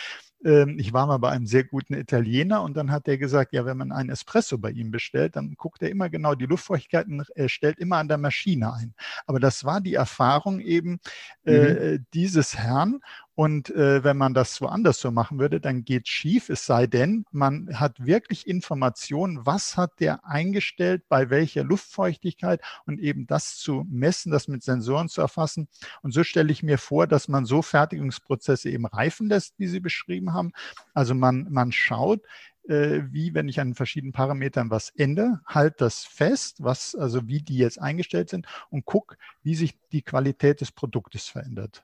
Ähm, 0.45 0.77
ich 0.79 0.93
war 0.93 1.07
mal 1.07 1.17
bei 1.17 1.29
einem 1.29 1.47
sehr 1.47 1.63
guten 1.63 1.95
Italiener 1.95 2.61
und 2.61 2.77
dann 2.77 2.91
hat 2.91 3.07
der 3.07 3.17
gesagt, 3.17 3.51
ja, 3.51 3.65
wenn 3.65 3.77
man 3.77 3.91
einen 3.91 4.09
Espresso 4.09 4.59
bei 4.59 4.69
ihm 4.69 4.91
bestellt, 4.91 5.35
dann 5.35 5.55
guckt 5.57 5.81
er 5.81 5.89
immer 5.89 6.09
genau 6.09 6.35
die 6.35 6.45
Luftfeuchtigkeit 6.45 7.07
und 7.07 7.25
er 7.35 7.49
stellt 7.49 7.79
immer 7.79 7.97
an 7.97 8.07
der 8.07 8.19
Maschine 8.19 8.71
ein. 8.71 8.93
Aber 9.25 9.39
das 9.39 9.65
war 9.65 9.81
die 9.81 9.95
Erfahrung 9.95 10.59
eben 10.59 10.99
äh, 11.45 11.95
mhm. 11.95 12.05
dieses 12.13 12.55
Herrn 12.55 12.99
und 13.35 13.69
äh, 13.71 14.03
wenn 14.03 14.17
man 14.17 14.33
das 14.33 14.61
woanders 14.61 14.99
so 14.99 15.11
machen 15.11 15.39
würde, 15.39 15.59
dann 15.59 15.83
geht 15.83 16.07
schief, 16.07 16.49
es 16.49 16.65
sei 16.65 16.87
denn, 16.87 17.25
man 17.31 17.77
hat 17.77 18.05
wirklich 18.05 18.47
Informationen, 18.47 19.45
was 19.45 19.75
hat 19.75 19.99
der 19.99 20.25
eingestellt, 20.25 21.03
bei 21.09 21.29
welcher 21.29 21.65
Luftfeuchtigkeit 21.65 22.61
und 22.85 22.99
eben 22.99 23.27
das 23.27 23.57
zu 23.57 23.85
messen, 23.89 24.31
das 24.31 24.47
mit 24.47 24.63
Sensoren 24.63 25.09
zu 25.09 25.19
erfassen. 25.19 25.67
Und 26.01 26.13
so 26.13 26.23
stelle 26.23 26.51
ich 26.51 26.63
mir 26.63 26.77
vor, 26.77 27.07
dass 27.07 27.27
man 27.27 27.45
so 27.45 27.61
Fertigungsprozesse 27.61 28.69
eben 28.69 28.85
reifen 28.85 29.27
lässt, 29.27 29.59
wie 29.59 29.67
Sie 29.67 29.81
beschrieben 29.81 30.33
haben. 30.33 30.53
Also 30.93 31.13
man, 31.13 31.47
man 31.49 31.73
schaut, 31.73 32.21
äh, 32.69 33.01
wie 33.11 33.33
wenn 33.33 33.49
ich 33.49 33.59
an 33.59 33.75
verschiedenen 33.75 34.13
Parametern 34.13 34.69
was 34.69 34.91
ändere, 34.91 35.41
halt 35.45 35.81
das 35.81 36.05
fest, 36.05 36.63
was, 36.63 36.95
also 36.95 37.27
wie 37.27 37.41
die 37.41 37.57
jetzt 37.57 37.81
eingestellt 37.81 38.29
sind 38.29 38.47
und 38.69 38.85
guck, 38.85 39.17
wie 39.43 39.55
sich 39.55 39.77
die 39.91 40.03
Qualität 40.03 40.61
des 40.61 40.71
Produktes 40.71 41.27
verändert. 41.27 41.83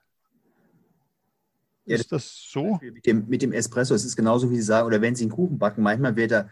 Ja, 1.84 1.96
ist 1.96 2.12
das 2.12 2.46
so? 2.50 2.78
Mit 2.80 3.06
dem, 3.06 3.26
mit 3.28 3.42
dem 3.42 3.52
Espresso, 3.52 3.94
es 3.94 4.04
ist 4.04 4.16
genauso, 4.16 4.50
wie 4.50 4.56
Sie 4.56 4.62
sagen, 4.62 4.86
oder 4.86 5.00
wenn 5.00 5.14
Sie 5.14 5.24
einen 5.24 5.32
Kuchen 5.32 5.58
backen, 5.58 5.82
manchmal 5.82 6.14
wird 6.16 6.32
er, 6.32 6.50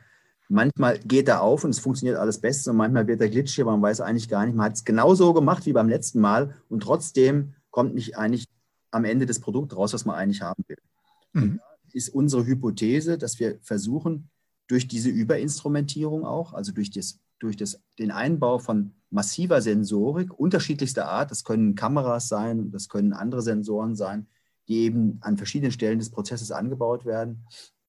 manchmal 0.48 0.98
geht 0.98 1.28
er 1.28 1.42
auf 1.42 1.64
und 1.64 1.70
es 1.70 1.78
funktioniert 1.78 2.18
alles 2.18 2.40
bestens 2.40 2.68
und 2.68 2.76
manchmal 2.76 3.06
wird 3.06 3.20
er 3.20 3.28
glitschig, 3.28 3.62
aber 3.62 3.72
man 3.72 3.82
weiß 3.82 4.00
eigentlich 4.00 4.28
gar 4.28 4.44
nicht, 4.44 4.56
man 4.56 4.66
hat 4.66 4.74
es 4.74 4.84
genauso 4.84 5.32
gemacht 5.32 5.66
wie 5.66 5.72
beim 5.72 5.88
letzten 5.88 6.20
Mal 6.20 6.56
und 6.68 6.82
trotzdem 6.82 7.54
kommt 7.70 7.94
nicht 7.94 8.18
eigentlich 8.18 8.46
am 8.90 9.04
Ende 9.04 9.26
das 9.26 9.38
Produkt 9.38 9.76
raus, 9.76 9.92
was 9.92 10.04
man 10.04 10.16
eigentlich 10.16 10.42
haben 10.42 10.64
will. 10.66 10.78
Mhm. 11.32 11.60
ist 11.92 12.08
unsere 12.08 12.44
Hypothese, 12.44 13.16
dass 13.16 13.38
wir 13.38 13.60
versuchen, 13.62 14.28
durch 14.66 14.88
diese 14.88 15.10
Überinstrumentierung 15.10 16.24
auch, 16.24 16.54
also 16.54 16.72
durch, 16.72 16.90
das, 16.90 17.20
durch 17.38 17.56
das, 17.56 17.80
den 17.98 18.10
Einbau 18.10 18.58
von 18.58 18.92
massiver 19.10 19.60
Sensorik 19.60 20.32
unterschiedlichster 20.38 21.08
Art, 21.08 21.30
das 21.30 21.44
können 21.44 21.74
Kameras 21.74 22.28
sein, 22.28 22.70
das 22.70 22.88
können 22.88 23.12
andere 23.12 23.42
Sensoren 23.42 23.96
sein, 23.96 24.26
die 24.70 24.84
eben 24.84 25.18
an 25.20 25.36
verschiedenen 25.36 25.72
Stellen 25.72 25.98
des 25.98 26.10
Prozesses 26.10 26.52
angebaut 26.52 27.04
werden. 27.04 27.44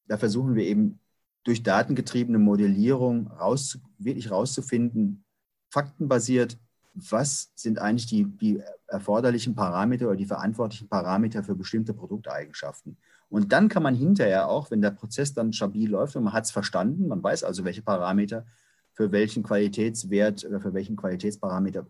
Da 0.08 0.18
versuchen 0.18 0.56
wir 0.56 0.66
eben 0.66 1.00
durch 1.44 1.62
datengetriebene 1.62 2.40
Modellierung 2.40 3.28
raus, 3.28 3.80
wirklich 4.00 4.32
rauszufinden, 4.32 5.24
faktenbasiert, 5.70 6.58
was 6.94 7.52
sind 7.56 7.80
eigentlich 7.80 8.08
die, 8.08 8.26
die 8.26 8.62
erforderlichen 8.88 9.56
Parameter 9.56 10.08
oder 10.08 10.18
die 10.18 10.26
verantwortlichen 10.26 10.90
Parameter 10.90 11.44
für 11.44 11.56
bestimmte 11.56 11.94
Produkteigenschaften. 11.94 12.98
Und 13.30 13.54
dann 13.54 13.70
kann 13.70 13.84
man 13.84 13.96
hinterher 13.96 14.50
auch, 14.50 14.72
wenn 14.72 14.82
der 14.82 14.92
Prozess 14.92 15.34
dann 15.34 15.54
stabil 15.54 15.90
läuft 15.90 16.16
und 16.16 16.24
man 16.24 16.34
hat 16.34 16.46
es 16.46 16.52
verstanden, 16.52 17.08
man 17.08 17.24
weiß 17.24 17.44
also, 17.44 17.64
welche 17.64 17.84
Parameter 17.84 18.46
für 18.94 19.12
welchen 19.12 19.44
Qualitätswert 19.44 20.44
oder 20.46 20.60
für 20.60 20.74
welchen 20.74 20.98
Qualitätsparameter 20.98 21.88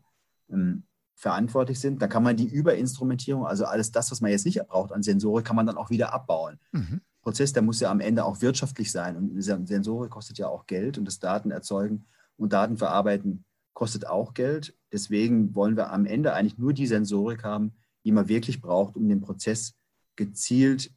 ähm, 0.51 0.83
verantwortlich 1.21 1.79
sind. 1.79 2.01
Da 2.01 2.07
kann 2.07 2.23
man 2.23 2.35
die 2.35 2.47
Überinstrumentierung, 2.47 3.45
also 3.45 3.65
alles 3.65 3.91
das, 3.91 4.09
was 4.09 4.21
man 4.21 4.31
jetzt 4.31 4.45
nicht 4.45 4.59
braucht 4.67 4.91
an 4.91 5.03
Sensorik, 5.03 5.45
kann 5.45 5.55
man 5.55 5.67
dann 5.67 5.77
auch 5.77 5.91
wieder 5.91 6.13
abbauen. 6.13 6.59
Mhm. 6.71 7.01
Prozess, 7.21 7.53
der 7.53 7.61
muss 7.61 7.79
ja 7.79 7.91
am 7.91 7.99
Ende 7.99 8.25
auch 8.25 8.41
wirtschaftlich 8.41 8.91
sein. 8.91 9.15
Und 9.15 9.39
Sensorik 9.39 10.09
kostet 10.09 10.39
ja 10.39 10.47
auch 10.47 10.65
Geld 10.65 10.97
und 10.97 11.05
das 11.05 11.19
Daten 11.19 11.51
erzeugen 11.51 12.05
und 12.37 12.53
Daten 12.53 12.75
verarbeiten 12.75 13.45
kostet 13.73 14.07
auch 14.07 14.33
Geld. 14.33 14.75
Deswegen 14.91 15.53
wollen 15.53 15.77
wir 15.77 15.91
am 15.91 16.07
Ende 16.07 16.33
eigentlich 16.33 16.57
nur 16.57 16.73
die 16.73 16.87
Sensorik 16.87 17.43
haben, 17.43 17.73
die 18.03 18.11
man 18.11 18.27
wirklich 18.27 18.59
braucht, 18.59 18.95
um 18.95 19.07
den 19.07 19.21
Prozess 19.21 19.75
gezielt 20.15 20.91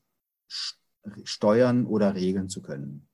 steuern 0.49 1.85
oder 1.85 2.15
regeln 2.15 2.49
zu 2.49 2.63
können. 2.63 3.09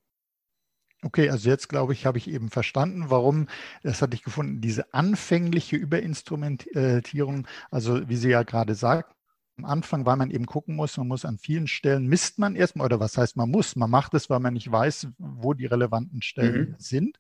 Okay, 1.03 1.31
also 1.31 1.49
jetzt 1.49 1.69
glaube 1.69 1.95
ich, 1.95 2.05
habe 2.05 2.19
ich 2.19 2.29
eben 2.29 2.51
verstanden, 2.51 3.07
warum, 3.09 3.47
das 3.83 4.03
hatte 4.03 4.15
ich 4.15 4.23
gefunden, 4.23 4.61
diese 4.61 4.93
anfängliche 4.93 5.77
Überinstrumentierung, 5.77 7.47
also 7.71 8.07
wie 8.09 8.17
Sie 8.17 8.29
ja 8.29 8.43
gerade 8.43 8.75
sagten, 8.75 9.15
am 9.57 9.65
Anfang, 9.65 10.07
weil 10.07 10.17
man 10.17 10.31
eben 10.31 10.47
gucken 10.47 10.77
muss, 10.77 10.97
man 10.97 11.09
muss 11.09 11.25
an 11.25 11.39
vielen 11.39 11.67
Stellen, 11.67 12.07
misst 12.07 12.39
man 12.39 12.55
erstmal, 12.55 12.87
oder 12.87 13.01
was 13.01 13.17
heißt 13.17 13.37
man 13.37 13.51
muss, 13.51 13.77
man 13.77 13.91
macht 13.91 14.15
es, 14.15 14.29
weil 14.31 14.41
man 14.41 14.55
nicht 14.55 14.71
weiß, 14.71 15.09
wo 15.19 15.55
die 15.55 15.67
relevanten 15.67 16.23
Stellen 16.23 16.71
mhm. 16.71 16.75
sind 16.79 17.19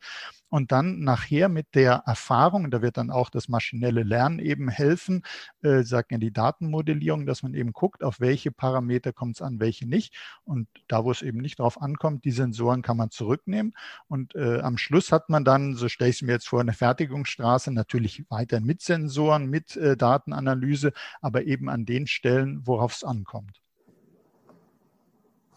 und 0.50 0.72
dann 0.72 1.00
nachher 1.00 1.48
mit 1.48 1.74
der 1.74 2.02
Erfahrung, 2.06 2.70
da 2.70 2.82
wird 2.82 2.96
dann 2.96 3.10
auch 3.10 3.30
das 3.30 3.48
maschinelle 3.48 4.02
Lernen 4.02 4.40
eben 4.40 4.68
helfen, 4.68 5.22
äh, 5.62 5.82
sagen 5.82 6.08
ja 6.10 6.18
die 6.18 6.32
Datenmodellierung, 6.32 7.24
dass 7.24 7.42
man 7.42 7.54
eben 7.54 7.72
guckt, 7.72 8.02
auf 8.02 8.20
welche 8.20 8.50
Parameter 8.50 9.12
kommt 9.12 9.36
es 9.36 9.42
an, 9.42 9.60
welche 9.60 9.88
nicht. 9.88 10.14
Und 10.44 10.68
da, 10.88 11.04
wo 11.04 11.10
es 11.12 11.22
eben 11.22 11.38
nicht 11.38 11.60
drauf 11.60 11.80
ankommt, 11.80 12.24
die 12.24 12.32
Sensoren 12.32 12.82
kann 12.82 12.96
man 12.96 13.10
zurücknehmen. 13.10 13.74
Und 14.08 14.34
äh, 14.34 14.60
am 14.60 14.76
Schluss 14.76 15.12
hat 15.12 15.30
man 15.30 15.44
dann, 15.44 15.76
so 15.76 15.88
stelle 15.88 16.10
ich 16.10 16.16
es 16.16 16.22
mir 16.22 16.32
jetzt 16.32 16.48
vor, 16.48 16.60
eine 16.60 16.72
Fertigungsstraße, 16.72 17.72
natürlich 17.72 18.24
weiter 18.28 18.60
mit 18.60 18.82
Sensoren, 18.82 19.46
mit 19.46 19.76
äh, 19.76 19.96
Datenanalyse, 19.96 20.92
aber 21.20 21.44
eben 21.44 21.68
an 21.68 21.86
den 21.86 22.08
Stellen, 22.08 22.66
worauf 22.66 22.94
es 22.94 23.04
ankommt. 23.04 23.62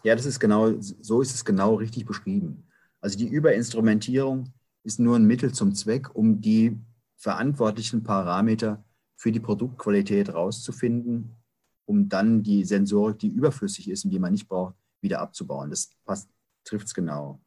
Ja, 0.04 0.14
das 0.14 0.26
ist 0.26 0.38
genau, 0.38 0.74
so 0.78 1.20
ist 1.20 1.34
es 1.34 1.44
genau 1.44 1.76
richtig 1.76 2.04
beschrieben. 2.04 2.64
Also 3.00 3.18
die 3.18 3.26
Überinstrumentierung 3.26 4.52
ist 4.84 5.00
nur 5.00 5.16
ein 5.16 5.24
Mittel 5.24 5.52
zum 5.52 5.74
Zweck, 5.74 6.14
um 6.14 6.40
die 6.40 6.78
verantwortlichen 7.16 8.02
Parameter 8.02 8.84
für 9.16 9.32
die 9.32 9.40
Produktqualität 9.40 10.32
rauszufinden, 10.32 11.36
um 11.86 12.08
dann 12.08 12.42
die 12.42 12.64
Sensorik, 12.64 13.18
die 13.18 13.28
überflüssig 13.28 13.90
ist 13.90 14.04
und 14.04 14.10
die 14.10 14.18
man 14.18 14.32
nicht 14.32 14.48
braucht, 14.48 14.74
wieder 15.00 15.20
abzubauen. 15.20 15.70
Das 15.70 15.90
trifft 16.64 16.86
es 16.86 16.94
genau. 16.94 17.43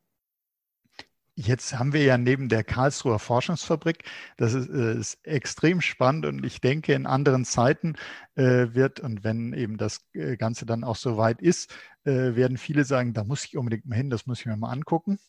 Jetzt 1.39 1.77
haben 1.77 1.94
wir 1.94 2.01
ja 2.03 2.17
neben 2.17 2.50
der 2.50 2.63
Karlsruher 2.63 3.20
Forschungsfabrik, 3.20 4.03
das 4.38 4.56
ist, 4.56 4.70
äh, 4.70 4.96
ist 4.98 5.20
extrem 5.24 5.82
spannend 5.82 6.25
und 6.25 6.44
ich 6.44 6.62
denke, 6.62 6.94
in 6.94 7.06
anderen 7.06 7.46
Zeiten 7.46 7.96
äh, 8.34 8.74
wird, 8.74 9.00
und 9.00 9.24
wenn 9.24 9.53
eben 9.53 9.77
das 9.77 10.00
äh, 10.13 10.36
Ganze 10.36 10.65
dann 10.65 10.84
auch 10.84 10.96
so 10.96 11.15
weit 11.15 11.39
ist, 11.39 11.72
äh, 12.06 12.36
werden 12.36 12.58
viele 12.58 12.86
sagen, 12.86 13.13
da 13.13 13.24
muss 13.24 13.46
ich 13.46 13.56
unbedingt 13.56 13.86
mal 13.86 13.96
hin, 13.96 14.10
das 14.10 14.25
muss 14.25 14.39
ich 14.39 14.48
mir 14.48 14.58
mal 14.58 14.72
angucken. 14.72 15.20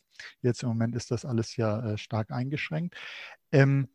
Jetzt 0.41 0.63
im 0.63 0.69
Moment 0.69 0.95
ist 0.95 1.11
das 1.11 1.25
alles 1.25 1.55
ja 1.57 1.91
äh, 1.91 1.97
stark 1.99 2.31
eingeschränkt. 2.31 2.95
Ähm, 3.51 3.87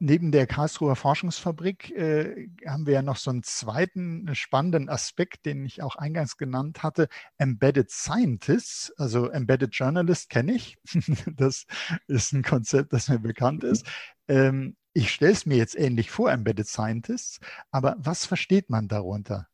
Neben 0.00 0.30
der 0.30 0.46
Karlsruher 0.46 0.94
Forschungsfabrik 0.94 1.90
äh, 1.90 2.48
haben 2.64 2.86
wir 2.86 2.94
ja 2.94 3.02
noch 3.02 3.16
so 3.16 3.30
einen 3.30 3.42
zweiten 3.42 4.32
spannenden 4.36 4.88
Aspekt, 4.88 5.44
den 5.44 5.64
ich 5.64 5.82
auch 5.82 5.96
eingangs 5.96 6.36
genannt 6.36 6.84
hatte, 6.84 7.08
Embedded 7.36 7.90
Scientists, 7.90 8.92
also 8.96 9.28
Embedded 9.28 9.74
Journalist 9.74 10.30
kenne 10.30 10.54
ich. 10.54 10.78
das 11.36 11.66
ist 12.06 12.32
ein 12.32 12.42
Konzept, 12.42 12.92
das 12.92 13.08
mir 13.08 13.18
bekannt 13.18 13.64
ist. 13.64 13.86
Ähm, 14.28 14.76
ich 14.92 15.10
stelle 15.10 15.32
es 15.32 15.46
mir 15.46 15.56
jetzt 15.56 15.76
ähnlich 15.76 16.10
vor, 16.12 16.30
Embedded 16.30 16.68
Scientists, 16.68 17.40
aber 17.72 17.96
was 17.98 18.24
versteht 18.24 18.70
man 18.70 18.86
darunter? 18.86 19.48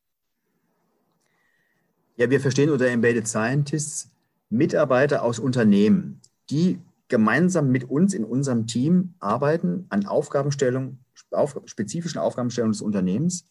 Ja, 2.17 2.29
wir 2.29 2.41
verstehen 2.41 2.71
unter 2.71 2.89
Embedded 2.89 3.27
Scientists 3.27 4.11
Mitarbeiter 4.51 5.23
aus 5.23 5.39
Unternehmen, 5.39 6.21
die 6.51 6.79
gemeinsam 7.08 7.70
mit 7.70 7.84
uns 7.84 8.14
in 8.14 8.25
unserem 8.25 8.66
Team 8.66 9.14
arbeiten 9.18 9.87
an 9.90 10.06
Aufgabenstellung, 10.06 10.99
auf, 11.30 11.61
spezifischen 11.66 12.18
Aufgabenstellungen 12.18 12.73
des 12.73 12.82
Unternehmens 12.82 13.49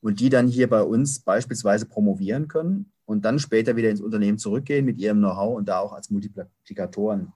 und 0.00 0.20
die 0.20 0.30
dann 0.30 0.48
hier 0.48 0.68
bei 0.68 0.82
uns 0.82 1.20
beispielsweise 1.20 1.86
promovieren 1.86 2.48
können 2.48 2.92
und 3.04 3.24
dann 3.24 3.38
später 3.38 3.76
wieder 3.76 3.90
ins 3.90 4.00
Unternehmen 4.00 4.38
zurückgehen 4.38 4.84
mit 4.84 4.98
ihrem 4.98 5.18
Know-how 5.18 5.56
und 5.56 5.68
da 5.68 5.80
auch 5.80 5.92
als 5.92 6.10
Multiplikatoren 6.10 7.32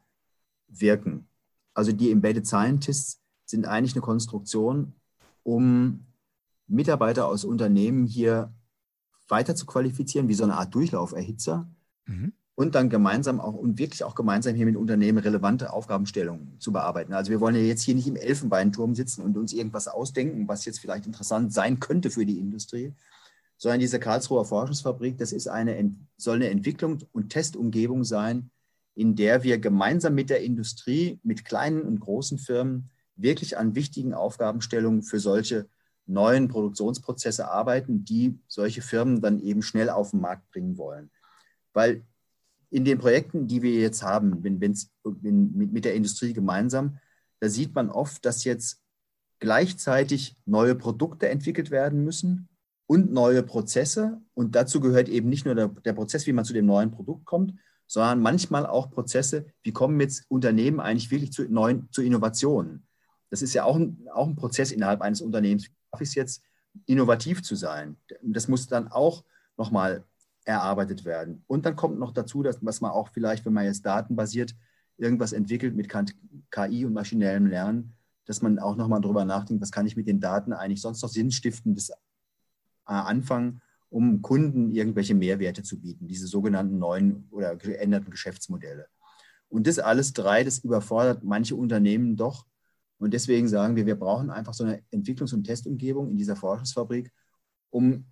wirken. 0.68 1.28
Also 1.74 1.92
die 1.92 2.10
Embedded 2.10 2.46
Scientists 2.46 3.20
sind 3.44 3.66
eigentlich 3.66 3.94
eine 3.94 4.02
Konstruktion, 4.02 4.94
um 5.42 6.06
Mitarbeiter 6.66 7.26
aus 7.26 7.44
Unternehmen 7.44 8.06
hier 8.06 8.52
weiter 9.28 9.54
zu 9.54 9.66
qualifizieren, 9.66 10.28
wie 10.28 10.34
so 10.34 10.44
eine 10.44 10.56
Art 10.56 10.74
Durchlauferhitzer, 10.74 11.68
mhm 12.06 12.32
und 12.58 12.74
dann 12.74 12.90
gemeinsam 12.90 13.38
auch 13.38 13.54
und 13.54 13.78
wirklich 13.78 14.02
auch 14.02 14.16
gemeinsam 14.16 14.56
hier 14.56 14.66
mit 14.66 14.74
Unternehmen 14.74 15.18
relevante 15.18 15.72
Aufgabenstellungen 15.72 16.56
zu 16.58 16.72
bearbeiten. 16.72 17.12
Also 17.12 17.30
wir 17.30 17.38
wollen 17.38 17.54
ja 17.54 17.60
jetzt 17.60 17.82
hier 17.82 17.94
nicht 17.94 18.08
im 18.08 18.16
Elfenbeinturm 18.16 18.96
sitzen 18.96 19.22
und 19.22 19.36
uns 19.36 19.52
irgendwas 19.52 19.86
ausdenken, 19.86 20.48
was 20.48 20.64
jetzt 20.64 20.80
vielleicht 20.80 21.06
interessant 21.06 21.52
sein 21.52 21.78
könnte 21.78 22.10
für 22.10 22.26
die 22.26 22.40
Industrie, 22.40 22.94
sondern 23.58 23.78
diese 23.78 24.00
Karlsruher 24.00 24.44
Forschungsfabrik, 24.44 25.18
das 25.18 25.30
ist 25.30 25.46
eine, 25.46 25.94
soll 26.16 26.34
eine 26.34 26.50
Entwicklung 26.50 26.98
und 27.12 27.30
Testumgebung 27.30 28.02
sein, 28.02 28.50
in 28.96 29.14
der 29.14 29.44
wir 29.44 29.58
gemeinsam 29.58 30.16
mit 30.16 30.28
der 30.28 30.42
Industrie, 30.42 31.20
mit 31.22 31.44
kleinen 31.44 31.82
und 31.82 32.00
großen 32.00 32.38
Firmen 32.38 32.90
wirklich 33.14 33.56
an 33.56 33.76
wichtigen 33.76 34.14
Aufgabenstellungen 34.14 35.04
für 35.04 35.20
solche 35.20 35.68
neuen 36.06 36.48
Produktionsprozesse 36.48 37.48
arbeiten, 37.48 38.04
die 38.04 38.36
solche 38.48 38.82
Firmen 38.82 39.20
dann 39.20 39.38
eben 39.38 39.62
schnell 39.62 39.90
auf 39.90 40.10
den 40.10 40.22
Markt 40.22 40.50
bringen 40.50 40.76
wollen. 40.76 41.12
Weil 41.72 42.02
in 42.70 42.84
den 42.84 42.98
Projekten, 42.98 43.46
die 43.46 43.62
wir 43.62 43.72
jetzt 43.72 44.02
haben, 44.02 44.42
wenn, 44.44 44.60
wenn's, 44.60 44.90
wenn, 45.04 45.52
mit, 45.52 45.72
mit 45.72 45.84
der 45.84 45.94
Industrie 45.94 46.32
gemeinsam, 46.32 46.98
da 47.40 47.48
sieht 47.48 47.74
man 47.74 47.90
oft, 47.90 48.24
dass 48.24 48.44
jetzt 48.44 48.82
gleichzeitig 49.38 50.36
neue 50.44 50.74
Produkte 50.74 51.28
entwickelt 51.28 51.70
werden 51.70 52.04
müssen 52.04 52.48
und 52.86 53.12
neue 53.12 53.42
Prozesse. 53.42 54.20
Und 54.34 54.54
dazu 54.54 54.80
gehört 54.80 55.08
eben 55.08 55.28
nicht 55.28 55.44
nur 55.44 55.54
der, 55.54 55.68
der 55.68 55.92
Prozess, 55.92 56.26
wie 56.26 56.32
man 56.32 56.44
zu 56.44 56.52
dem 56.52 56.66
neuen 56.66 56.90
Produkt 56.90 57.24
kommt, 57.24 57.54
sondern 57.86 58.20
manchmal 58.20 58.66
auch 58.66 58.90
Prozesse, 58.90 59.46
wie 59.62 59.72
kommen 59.72 60.00
jetzt 60.00 60.24
Unternehmen 60.28 60.80
eigentlich 60.80 61.10
wirklich 61.10 61.32
zu 61.32 61.44
neuen, 61.44 61.88
zu 61.90 62.02
Innovationen. 62.02 62.86
Das 63.30 63.42
ist 63.42 63.54
ja 63.54 63.64
auch 63.64 63.76
ein, 63.76 64.06
auch 64.12 64.26
ein 64.26 64.36
Prozess 64.36 64.72
innerhalb 64.72 65.00
eines 65.00 65.20
Unternehmens. 65.20 65.66
Wie 65.66 65.70
schaffe 65.90 66.02
ich 66.02 66.10
es 66.10 66.14
jetzt, 66.14 66.42
innovativ 66.86 67.42
zu 67.42 67.56
sein? 67.56 67.96
Das 68.22 68.48
muss 68.48 68.66
dann 68.66 68.88
auch 68.88 69.24
nochmal 69.56 70.04
erarbeitet 70.48 71.04
werden. 71.04 71.44
Und 71.46 71.66
dann 71.66 71.76
kommt 71.76 71.98
noch 71.98 72.12
dazu, 72.12 72.42
dass 72.42 72.64
was 72.64 72.80
man 72.80 72.90
auch 72.90 73.10
vielleicht, 73.10 73.44
wenn 73.44 73.52
man 73.52 73.66
jetzt 73.66 73.84
datenbasiert 73.84 74.56
irgendwas 74.96 75.34
entwickelt 75.34 75.76
mit 75.76 75.90
KI 76.50 76.86
und 76.86 76.94
maschinellem 76.94 77.46
Lernen, 77.46 77.92
dass 78.24 78.40
man 78.40 78.58
auch 78.58 78.74
nochmal 78.74 79.02
darüber 79.02 79.26
nachdenkt, 79.26 79.62
was 79.62 79.70
kann 79.70 79.86
ich 79.86 79.94
mit 79.94 80.06
den 80.06 80.20
Daten 80.20 80.54
eigentlich 80.54 80.80
sonst 80.80 81.02
noch 81.02 81.10
sinnstiftendes 81.10 81.90
äh, 81.90 81.94
anfangen, 82.86 83.60
um 83.90 84.22
Kunden 84.22 84.72
irgendwelche 84.72 85.14
Mehrwerte 85.14 85.62
zu 85.62 85.78
bieten, 85.80 86.08
diese 86.08 86.26
sogenannten 86.26 86.78
neuen 86.78 87.28
oder 87.30 87.54
geänderten 87.54 88.10
Geschäftsmodelle. 88.10 88.86
Und 89.50 89.66
das 89.66 89.78
alles 89.78 90.14
drei, 90.14 90.44
das 90.44 90.58
überfordert 90.60 91.24
manche 91.24 91.56
Unternehmen 91.56 92.16
doch. 92.16 92.46
Und 92.98 93.12
deswegen 93.12 93.48
sagen 93.48 93.76
wir, 93.76 93.84
wir 93.84 93.96
brauchen 93.96 94.30
einfach 94.30 94.54
so 94.54 94.64
eine 94.64 94.82
Entwicklungs- 94.92 95.34
und 95.34 95.44
Testumgebung 95.44 96.10
in 96.10 96.16
dieser 96.16 96.36
Forschungsfabrik, 96.36 97.12
um 97.70 98.06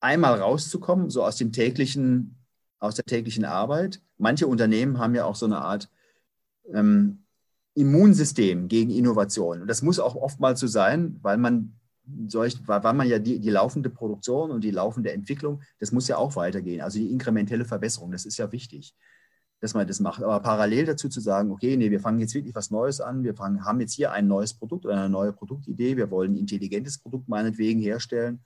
einmal 0.00 0.40
rauszukommen, 0.40 1.10
so 1.10 1.24
aus 1.24 1.36
dem 1.36 1.52
täglichen, 1.52 2.36
aus 2.78 2.94
der 2.94 3.04
täglichen 3.04 3.44
Arbeit. 3.44 4.00
Manche 4.16 4.46
Unternehmen 4.46 4.98
haben 4.98 5.14
ja 5.14 5.24
auch 5.24 5.36
so 5.36 5.46
eine 5.46 5.58
Art 5.58 5.90
ähm, 6.72 7.24
Immunsystem 7.74 8.68
gegen 8.68 8.90
Innovation. 8.90 9.62
Und 9.62 9.68
das 9.68 9.82
muss 9.82 10.00
auch 10.00 10.16
oftmals 10.16 10.60
so 10.60 10.66
sein, 10.66 11.18
weil 11.22 11.36
man 11.36 11.74
solch, 12.26 12.56
weil 12.66 12.94
man 12.94 13.06
ja 13.06 13.18
die, 13.18 13.38
die 13.38 13.50
laufende 13.50 13.90
Produktion 13.90 14.50
und 14.50 14.64
die 14.64 14.70
laufende 14.70 15.12
Entwicklung, 15.12 15.62
das 15.78 15.92
muss 15.92 16.08
ja 16.08 16.16
auch 16.16 16.36
weitergehen. 16.36 16.80
Also 16.80 16.98
die 16.98 17.10
inkrementelle 17.10 17.64
Verbesserung, 17.64 18.10
das 18.10 18.24
ist 18.24 18.38
ja 18.38 18.50
wichtig, 18.50 18.94
dass 19.60 19.74
man 19.74 19.86
das 19.86 20.00
macht. 20.00 20.22
Aber 20.22 20.40
parallel 20.40 20.86
dazu 20.86 21.08
zu 21.08 21.20
sagen, 21.20 21.50
okay, 21.50 21.76
nee, 21.76 21.90
wir 21.90 22.00
fangen 22.00 22.20
jetzt 22.20 22.34
wirklich 22.34 22.54
was 22.54 22.70
Neues 22.70 23.00
an, 23.00 23.24
wir 23.24 23.34
fangen, 23.34 23.64
haben 23.64 23.80
jetzt 23.80 23.94
hier 23.94 24.12
ein 24.12 24.26
neues 24.26 24.54
Produkt 24.54 24.86
oder 24.86 24.96
eine 24.96 25.08
neue 25.08 25.32
Produktidee, 25.32 25.96
wir 25.96 26.10
wollen 26.10 26.32
ein 26.32 26.38
intelligentes 26.38 26.98
Produkt 26.98 27.28
meinetwegen 27.28 27.80
herstellen 27.80 28.40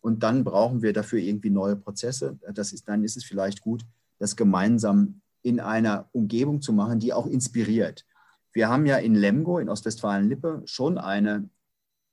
und 0.00 0.22
dann 0.22 0.44
brauchen 0.44 0.82
wir 0.82 0.92
dafür 0.92 1.18
irgendwie 1.18 1.50
neue 1.50 1.76
Prozesse. 1.76 2.38
Das 2.52 2.72
ist, 2.72 2.88
dann 2.88 3.04
ist 3.04 3.16
es 3.16 3.24
vielleicht 3.24 3.60
gut, 3.60 3.84
das 4.18 4.36
gemeinsam 4.36 5.20
in 5.42 5.60
einer 5.60 6.08
Umgebung 6.12 6.60
zu 6.60 6.72
machen, 6.72 7.00
die 7.00 7.12
auch 7.12 7.26
inspiriert. 7.26 8.06
Wir 8.52 8.68
haben 8.68 8.86
ja 8.86 8.96
in 8.96 9.14
Lemgo 9.14 9.58
in 9.58 9.68
Ostwestfalen-Lippe 9.68 10.62
schon 10.64 10.98
eine 10.98 11.48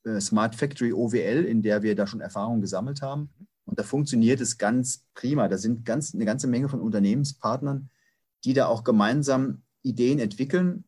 äh, 0.04 0.20
Smart 0.20 0.56
Factory 0.56 0.94
OWL, 0.94 1.46
in 1.46 1.62
der 1.62 1.82
wir 1.84 1.96
da 1.96 2.08
schon 2.08 2.22
Erfahrungen 2.22 2.62
gesammelt 2.62 3.02
haben. 3.02 3.30
Und 3.66 3.80
da 3.80 3.84
funktioniert 3.84 4.40
es 4.40 4.58
ganz 4.58 5.06
prima. 5.14 5.48
Da 5.48 5.58
sind 5.58 5.84
ganz, 5.84 6.14
eine 6.14 6.26
ganze 6.26 6.48
Menge 6.48 6.70
von 6.70 6.80
Unternehmenspartnern, 6.80 7.90
die 8.46 8.54
da 8.54 8.68
auch 8.68 8.84
gemeinsam 8.84 9.64
Ideen 9.82 10.20
entwickeln. 10.20 10.86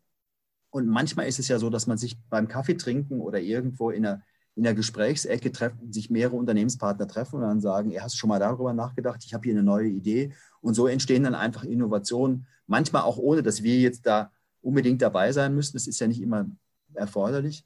Und 0.70 0.88
manchmal 0.88 1.28
ist 1.28 1.40
es 1.40 1.48
ja 1.48 1.60
so, 1.60 1.70
dass 1.70 1.88
man 1.88 1.98
sich 1.98 2.18
beim 2.30 2.48
Kaffee 2.48 2.76
trinken 2.76 3.20
oder 3.20 3.40
irgendwo 3.40 3.90
in 3.90 4.06
einer 4.06 4.22
in 4.60 4.64
der 4.64 4.74
Gesprächsecke 4.74 5.54
treffen, 5.54 5.94
sich 5.94 6.10
mehrere 6.10 6.36
Unternehmenspartner 6.36 7.08
treffen 7.08 7.38
und 7.38 7.44
dann 7.44 7.62
sagen, 7.62 7.92
ihr 7.92 8.04
hast 8.04 8.18
schon 8.18 8.28
mal 8.28 8.40
darüber 8.40 8.74
nachgedacht, 8.74 9.24
ich 9.24 9.34
habe 9.34 9.46
hier 9.46 9.54
eine 9.54 9.64
neue 9.64 9.88
Idee. 9.88 10.34
Und 10.60 10.74
so 10.74 10.86
entstehen 10.88 11.24
dann 11.24 11.34
einfach 11.34 11.64
Innovationen, 11.64 12.46
manchmal 12.68 13.04
auch 13.04 13.18
ohne, 13.18 13.42
dass 13.42 13.64
wir 13.64 13.80
jetzt 13.80 14.06
da 14.06 14.34
unbedingt 14.60 15.02
dabei 15.02 15.32
sein 15.32 15.56
müssen. 15.56 15.78
Das 15.78 15.88
ist 15.88 16.02
ja 16.02 16.08
nicht 16.08 16.22
immer 16.22 16.46
erforderlich, 16.94 17.66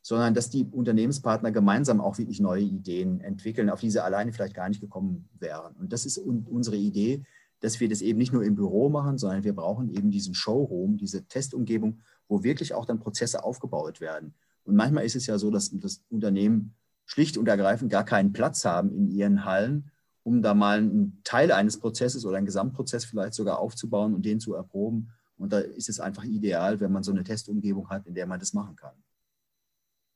sondern 0.00 0.34
dass 0.34 0.50
die 0.50 0.64
Unternehmenspartner 0.64 1.52
gemeinsam 1.52 2.00
auch 2.00 2.18
wirklich 2.18 2.40
neue 2.40 2.64
Ideen 2.64 3.20
entwickeln, 3.20 3.70
auf 3.70 3.78
die 3.78 3.92
sie 3.92 4.02
alleine 4.02 4.32
vielleicht 4.32 4.56
gar 4.56 4.68
nicht 4.68 4.80
gekommen 4.80 5.28
wären. 5.38 5.76
Und 5.76 5.92
das 5.92 6.04
ist 6.04 6.18
unsere 6.18 6.74
Idee, 6.74 7.22
dass 7.60 7.78
wir 7.78 7.88
das 7.88 8.02
eben 8.02 8.18
nicht 8.18 8.32
nur 8.32 8.42
im 8.42 8.56
Büro 8.56 8.88
machen, 8.88 9.16
sondern 9.16 9.44
wir 9.44 9.54
brauchen 9.54 9.94
eben 9.94 10.10
diesen 10.10 10.34
Showroom, 10.34 10.96
diese 10.96 11.22
Testumgebung, 11.22 12.00
wo 12.26 12.42
wirklich 12.42 12.74
auch 12.74 12.84
dann 12.84 12.98
Prozesse 12.98 13.44
aufgebaut 13.44 14.00
werden. 14.00 14.34
Und 14.64 14.76
manchmal 14.76 15.04
ist 15.04 15.16
es 15.16 15.26
ja 15.26 15.38
so, 15.38 15.50
dass 15.50 15.70
das 15.72 16.02
Unternehmen 16.08 16.74
schlicht 17.04 17.36
und 17.36 17.48
ergreifend 17.48 17.90
gar 17.90 18.04
keinen 18.04 18.32
Platz 18.32 18.64
haben 18.64 18.92
in 18.92 19.08
ihren 19.08 19.44
Hallen, 19.44 19.90
um 20.22 20.42
da 20.42 20.54
mal 20.54 20.78
einen 20.78 21.20
Teil 21.24 21.50
eines 21.52 21.78
Prozesses 21.78 22.24
oder 22.24 22.36
einen 22.36 22.46
Gesamtprozess 22.46 23.04
vielleicht 23.04 23.34
sogar 23.34 23.58
aufzubauen 23.58 24.14
und 24.14 24.24
den 24.24 24.40
zu 24.40 24.54
erproben. 24.54 25.10
Und 25.36 25.52
da 25.52 25.58
ist 25.58 25.88
es 25.88 25.98
einfach 25.98 26.24
ideal, 26.24 26.80
wenn 26.80 26.92
man 26.92 27.02
so 27.02 27.10
eine 27.10 27.24
Testumgebung 27.24 27.90
hat, 27.90 28.06
in 28.06 28.14
der 28.14 28.26
man 28.26 28.38
das 28.38 28.52
machen 28.52 28.76
kann. 28.76 28.94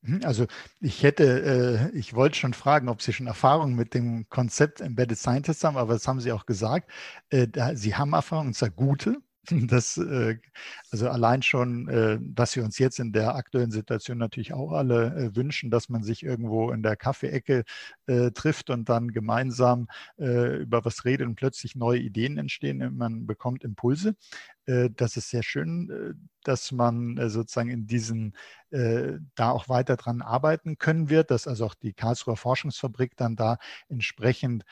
Mhm, 0.03 0.21
also 0.25 0.47
ich 0.81 1.03
hätte, 1.03 1.91
äh, 1.93 1.97
ich 1.97 2.15
wollte 2.15 2.37
schon 2.37 2.55
fragen, 2.55 2.89
ob 2.89 3.03
Sie 3.03 3.13
schon 3.13 3.27
Erfahrung 3.27 3.75
mit 3.75 3.95
dem 3.95 4.29
Konzept 4.29 4.81
Embedded 4.81 5.19
Scientists 5.19 5.65
haben, 5.65 5.77
aber 5.77 5.95
das 5.95 6.07
haben 6.07 6.21
Sie 6.21 6.33
auch 6.33 6.47
gesagt. 6.47 6.91
Äh, 7.31 7.49
Sie 7.75 7.95
haben 7.97 8.13
Erfahrung, 8.13 8.49
und 8.49 8.55
zwar 8.55 8.71
gute. 8.71 9.17
Das, 9.69 9.97
äh, 9.97 10.39
also 10.91 11.09
allein 11.09 11.43
schon, 11.43 11.89
äh, 11.89 12.19
was 12.21 12.57
wir 12.57 12.65
uns 12.65 12.79
jetzt 12.79 12.99
in 12.99 13.13
der 13.13 13.35
aktuellen 13.35 13.71
Situation 13.71 14.19
natürlich 14.19 14.53
auch 14.53 14.73
alle 14.73 15.15
äh, 15.15 15.37
wünschen, 15.37 15.71
dass 15.71 15.89
man 15.89 16.03
sich 16.03 16.23
irgendwo 16.23 16.71
in 16.71 16.83
der 16.83 16.97
Kaffeeecke 16.97 17.65
trifft 18.35 18.71
und 18.71 18.89
dann 18.89 19.09
gemeinsam 19.09 19.89
über 20.17 20.85
was 20.85 21.05
redet 21.05 21.27
und 21.27 21.35
plötzlich 21.35 21.75
neue 21.75 21.99
Ideen 21.99 22.39
entstehen. 22.39 22.97
Man 22.97 23.27
bekommt 23.27 23.65
Impulse. 23.65 24.15
Das 24.65 25.17
ist 25.17 25.31
sehr 25.31 25.43
schön, 25.43 26.17
dass 26.45 26.71
man 26.73 27.19
sozusagen 27.29 27.71
in 27.71 27.87
diesen, 27.87 28.35
da 28.71 29.51
auch 29.51 29.69
weiter 29.69 29.97
dran 29.97 30.23
arbeiten 30.23 30.79
können 30.79 31.11
wird, 31.11 31.31
dass 31.31 31.49
also 31.49 31.67
auch 31.67 31.75
die 31.75 31.95
Karlsruher 31.95 32.37
Forschungsfabrik 32.37 33.17
dann 33.17 33.35
da 33.37 33.59
entsprechend 33.89 34.65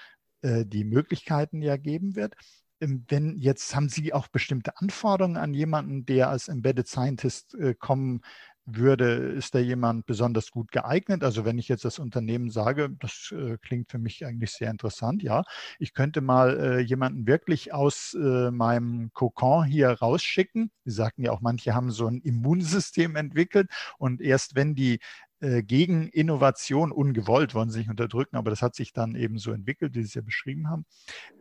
die 0.45 0.85
Möglichkeiten 0.85 1.61
ja 1.63 1.77
geben 1.77 2.15
wird. 2.17 2.35
Ähm, 2.81 3.05
wenn 3.09 3.37
jetzt 3.39 3.75
haben 3.75 3.89
Sie 3.89 4.13
auch 4.13 4.29
bestimmte 4.29 4.79
Anforderungen 4.79 5.37
an 5.37 5.55
jemanden, 5.55 6.07
der 6.07 6.29
als 6.31 6.49
Embedded 6.49 6.89
Scientist 6.89 7.55
äh, 7.55 7.75
kommen 7.75 8.23
würde, 8.67 9.05
ist 9.37 9.55
da 9.55 9.59
jemand 9.59 10.07
besonders 10.07 10.51
gut 10.51 10.73
geeignet? 10.73 11.23
Also 11.23 11.45
wenn 11.45 11.59
ich 11.59 11.69
jetzt 11.69 11.85
das 11.85 11.99
Unternehmen 11.99 12.51
sage, 12.51 12.89
das 12.99 13.33
äh, 13.37 13.59
klingt 13.59 13.91
für 13.91 13.99
mich 13.99 14.25
eigentlich 14.25 14.53
sehr 14.53 14.71
interessant, 14.71 15.23
ja, 15.23 15.45
ich 15.79 15.93
könnte 15.93 16.23
mal 16.23 16.59
äh, 16.59 16.81
jemanden 16.81 17.27
wirklich 17.27 17.75
aus 17.75 18.17
meinem 18.17 19.13
Kokon 19.13 19.65
hier 19.65 19.91
rausschicken. 19.91 20.71
Sie 20.85 20.93
sagten 20.93 21.25
ja 21.25 21.33
auch, 21.33 21.43
manche 21.43 21.75
haben 21.75 21.91
so 21.91 22.07
ein 22.07 22.21
Immunsystem 22.23 23.17
entwickelt 23.17 23.69
und 23.99 24.23
erst 24.23 24.55
wenn 24.55 24.75
die 24.75 25.01
gegen 25.41 26.09
Innovation 26.09 26.91
ungewollt, 26.91 27.55
wollen 27.55 27.69
sie 27.69 27.81
nicht 27.81 27.91
unterdrücken, 27.91 28.37
aber 28.37 28.49
das 28.49 28.63
hat 28.63 28.75
sich 28.75 28.95
dann 28.95 29.15
eben 29.15 29.37
so 29.37 29.53
entwickelt, 29.53 29.95
wie 29.95 30.01
Sie 30.01 30.07
es 30.07 30.15
ja 30.15 30.23
beschrieben 30.23 30.71
haben. 30.71 30.87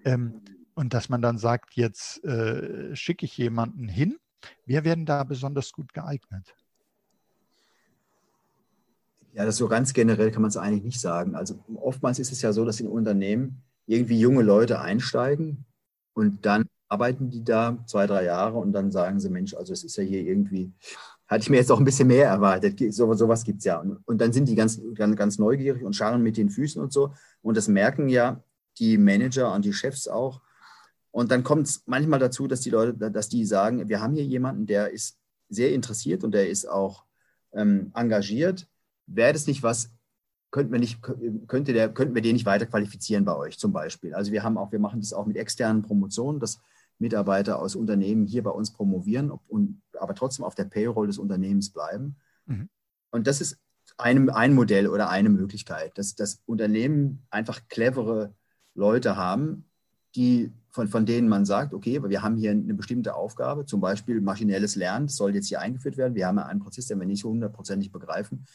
Ähm, 0.04 0.42
und 0.76 0.94
dass 0.94 1.10
man 1.10 1.22
dann 1.22 1.38
sagt, 1.38 1.76
jetzt 1.76 2.24
äh, 2.24 2.96
schicke 2.96 3.26
ich 3.26 3.38
jemanden 3.38 3.88
hin. 3.88 4.18
Wer 4.66 4.84
werden 4.84 5.06
da 5.06 5.24
besonders 5.24 5.72
gut 5.72 5.94
geeignet? 5.94 6.56
Ja, 9.34 9.46
das 9.46 9.58
so 9.58 9.68
ganz 9.68 9.94
generell 9.94 10.32
kann 10.32 10.42
man 10.42 10.50
es 10.50 10.58
eigentlich 10.58 10.84
nicht 10.84 11.02
sagen. 11.02 11.36
Also 11.36 11.64
oftmals 11.76 12.20
ist 12.20 12.32
es 12.32 12.42
ja 12.42 12.54
so, 12.54 12.66
dass 12.66 12.80
in 12.80 12.88
Unternehmen 12.88 13.64
irgendwie 13.88 14.20
junge 14.20 14.44
Leute 14.44 14.80
einsteigen 14.80 15.66
und 16.14 16.46
dann 16.46 16.66
arbeiten 16.88 17.30
die 17.30 17.44
da 17.44 17.78
zwei, 17.88 18.06
drei 18.06 18.26
Jahre 18.26 18.58
und 18.60 18.72
dann 18.72 18.92
sagen 18.92 19.20
sie, 19.20 19.30
Mensch, 19.30 19.56
also 19.56 19.74
es 19.74 19.84
ist 19.84 19.98
ja 19.98 20.04
hier 20.04 20.22
irgendwie, 20.22 20.72
hatte 21.28 21.42
ich 21.42 21.50
mir 21.50 21.58
jetzt 21.58 21.72
auch 21.72 21.80
ein 21.80 21.86
bisschen 21.86 22.08
mehr 22.08 22.28
erwartet. 22.28 22.80
So, 22.94 23.12
sowas 23.16 23.44
gibt 23.44 23.60
es 23.60 23.66
ja. 23.66 23.80
Und, 23.80 23.98
und, 24.06 24.22
dann 24.22 24.32
sind 24.32 24.48
die 24.48 24.56
ganz, 24.56 24.80
ganz, 24.94 25.16
ganz 25.16 25.40
neugierig 25.40 25.84
und 25.84 25.96
scharren 25.96 26.22
mit 26.22 26.38
den 26.38 26.50
Füßen 26.50 26.80
und 26.82 26.94
so. 26.94 27.14
Und 27.42 27.58
das 27.58 27.68
merken 27.68 28.10
ja 28.10 28.44
die 28.78 29.00
Manager 29.00 29.54
und 29.54 29.66
die 29.66 29.74
Chefs 29.74 30.08
auch. 30.08 30.42
Und 31.14 31.32
dann 31.32 31.44
kommt 31.44 31.68
es 31.68 31.84
manchmal 31.86 32.20
dazu, 32.20 32.48
dass 32.48 32.62
die 32.62 32.72
Leute, 32.72 33.12
dass 33.12 33.30
die 33.30 33.46
sagen, 33.46 33.88
wir 33.88 34.02
haben 34.02 34.16
hier 34.16 34.26
jemanden, 34.26 34.66
der 34.66 34.90
ist 34.90 35.18
sehr 35.48 35.72
interessiert 35.72 36.24
und 36.24 36.34
der 36.34 36.50
ist 36.50 36.68
auch 36.68 37.06
ähm, 37.54 37.92
engagiert 37.94 38.68
wäre 39.08 39.34
das 39.34 39.48
nicht 39.48 39.64
was, 39.64 39.92
könnten 40.52 40.72
wir, 40.72 40.80
nicht, 40.80 41.02
könnte 41.48 41.74
der, 41.74 41.90
könnten 41.94 42.16
wir 42.16 42.22
den 42.22 42.34
nicht 42.34 42.46
weiter 42.46 42.66
qualifizieren 42.66 43.26
bei 43.26 43.36
euch 43.36 43.58
zum 43.58 43.74
Beispiel. 43.74 44.14
Also 44.14 44.32
wir 44.32 44.44
haben 44.44 44.58
auch, 44.58 44.72
wir 44.72 44.80
machen 44.80 45.00
das 45.00 45.14
auch 45.14 45.26
mit 45.26 45.38
externen 45.38 45.82
Promotionen, 45.82 46.40
dass 46.40 46.60
Mitarbeiter 47.00 47.60
aus 47.60 47.76
Unternehmen 47.76 48.28
hier 48.28 48.44
bei 48.44 48.52
uns 48.52 48.72
promovieren, 48.72 49.32
und, 49.32 49.82
aber 50.00 50.14
trotzdem 50.14 50.46
auf 50.46 50.56
der 50.56 50.66
Payroll 50.66 51.08
des 51.08 51.18
Unternehmens 51.18 51.72
bleiben. 51.72 52.18
Mhm. 52.46 52.70
Und 53.10 53.28
das 53.28 53.42
ist 53.42 53.58
ein, 53.98 54.30
ein 54.30 54.54
Modell 54.54 54.88
oder 54.88 55.10
eine 55.10 55.30
Möglichkeit, 55.30 55.98
dass 55.98 56.16
das 56.16 56.42
Unternehmen 56.46 57.26
einfach 57.30 57.68
clevere 57.68 58.34
Leute 58.76 59.18
haben, 59.18 59.70
die, 60.16 60.52
von, 60.70 60.88
von 60.88 61.06
denen 61.06 61.28
man 61.28 61.46
sagt, 61.46 61.74
okay, 61.74 62.02
wir 62.04 62.22
haben 62.22 62.38
hier 62.38 62.52
eine 62.52 62.74
bestimmte 62.74 63.16
Aufgabe, 63.16 63.66
zum 63.66 63.82
Beispiel 63.82 64.22
maschinelles 64.22 64.76
Lernen, 64.76 65.08
soll 65.08 65.36
jetzt 65.36 65.48
hier 65.48 65.62
eingeführt 65.62 65.98
werden. 65.98 66.16
Wir 66.16 66.28
haben 66.28 66.38
ja 66.38 66.46
einen 66.46 66.60
Prozess, 66.60 66.88
den 66.88 67.00
wir 67.00 67.08
nicht 67.08 67.24
hundertprozentig 67.24 67.92
begreifen. 67.92 68.46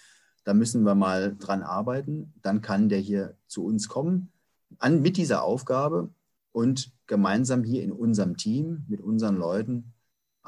Da 0.44 0.54
müssen 0.54 0.82
wir 0.84 0.94
mal 0.94 1.36
dran 1.36 1.62
arbeiten. 1.62 2.32
Dann 2.42 2.60
kann 2.60 2.88
der 2.88 2.98
hier 2.98 3.36
zu 3.46 3.64
uns 3.64 3.88
kommen 3.88 4.32
an, 4.78 5.00
mit 5.00 5.16
dieser 5.16 5.42
Aufgabe 5.42 6.10
und 6.52 6.92
gemeinsam 7.06 7.64
hier 7.64 7.82
in 7.82 7.92
unserem 7.92 8.36
Team 8.36 8.84
mit 8.88 9.00
unseren 9.00 9.36
Leuten 9.36 9.92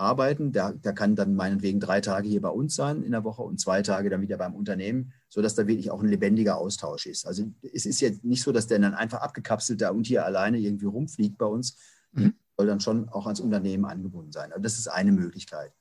arbeiten. 0.00 0.52
Der, 0.52 0.72
der 0.72 0.92
kann 0.92 1.14
dann 1.14 1.34
meinetwegen 1.34 1.78
drei 1.78 2.00
Tage 2.00 2.28
hier 2.28 2.40
bei 2.40 2.48
uns 2.48 2.74
sein 2.74 3.02
in 3.02 3.12
der 3.12 3.24
Woche 3.24 3.42
und 3.42 3.60
zwei 3.60 3.82
Tage 3.82 4.10
dann 4.10 4.22
wieder 4.22 4.38
beim 4.38 4.54
Unternehmen, 4.54 5.12
sodass 5.28 5.54
da 5.54 5.66
wirklich 5.66 5.90
auch 5.90 6.02
ein 6.02 6.08
lebendiger 6.08 6.56
Austausch 6.56 7.06
ist. 7.06 7.26
Also 7.26 7.44
es 7.72 7.86
ist 7.86 8.00
jetzt 8.00 8.24
nicht 8.24 8.42
so, 8.42 8.52
dass 8.52 8.66
der 8.66 8.78
dann 8.78 8.94
einfach 8.94 9.20
abgekapselt 9.20 9.80
da 9.80 9.90
und 9.90 10.06
hier 10.06 10.24
alleine 10.24 10.58
irgendwie 10.58 10.86
rumfliegt 10.86 11.38
bei 11.38 11.46
uns. 11.46 11.76
Mhm. 12.12 12.34
Soll 12.56 12.66
dann 12.66 12.80
schon 12.80 13.08
auch 13.08 13.26
ans 13.26 13.40
Unternehmen 13.40 13.84
angebunden 13.84 14.32
sein. 14.32 14.52
Aber 14.52 14.62
das 14.62 14.78
ist 14.78 14.88
eine 14.88 15.12
Möglichkeit. 15.12 15.72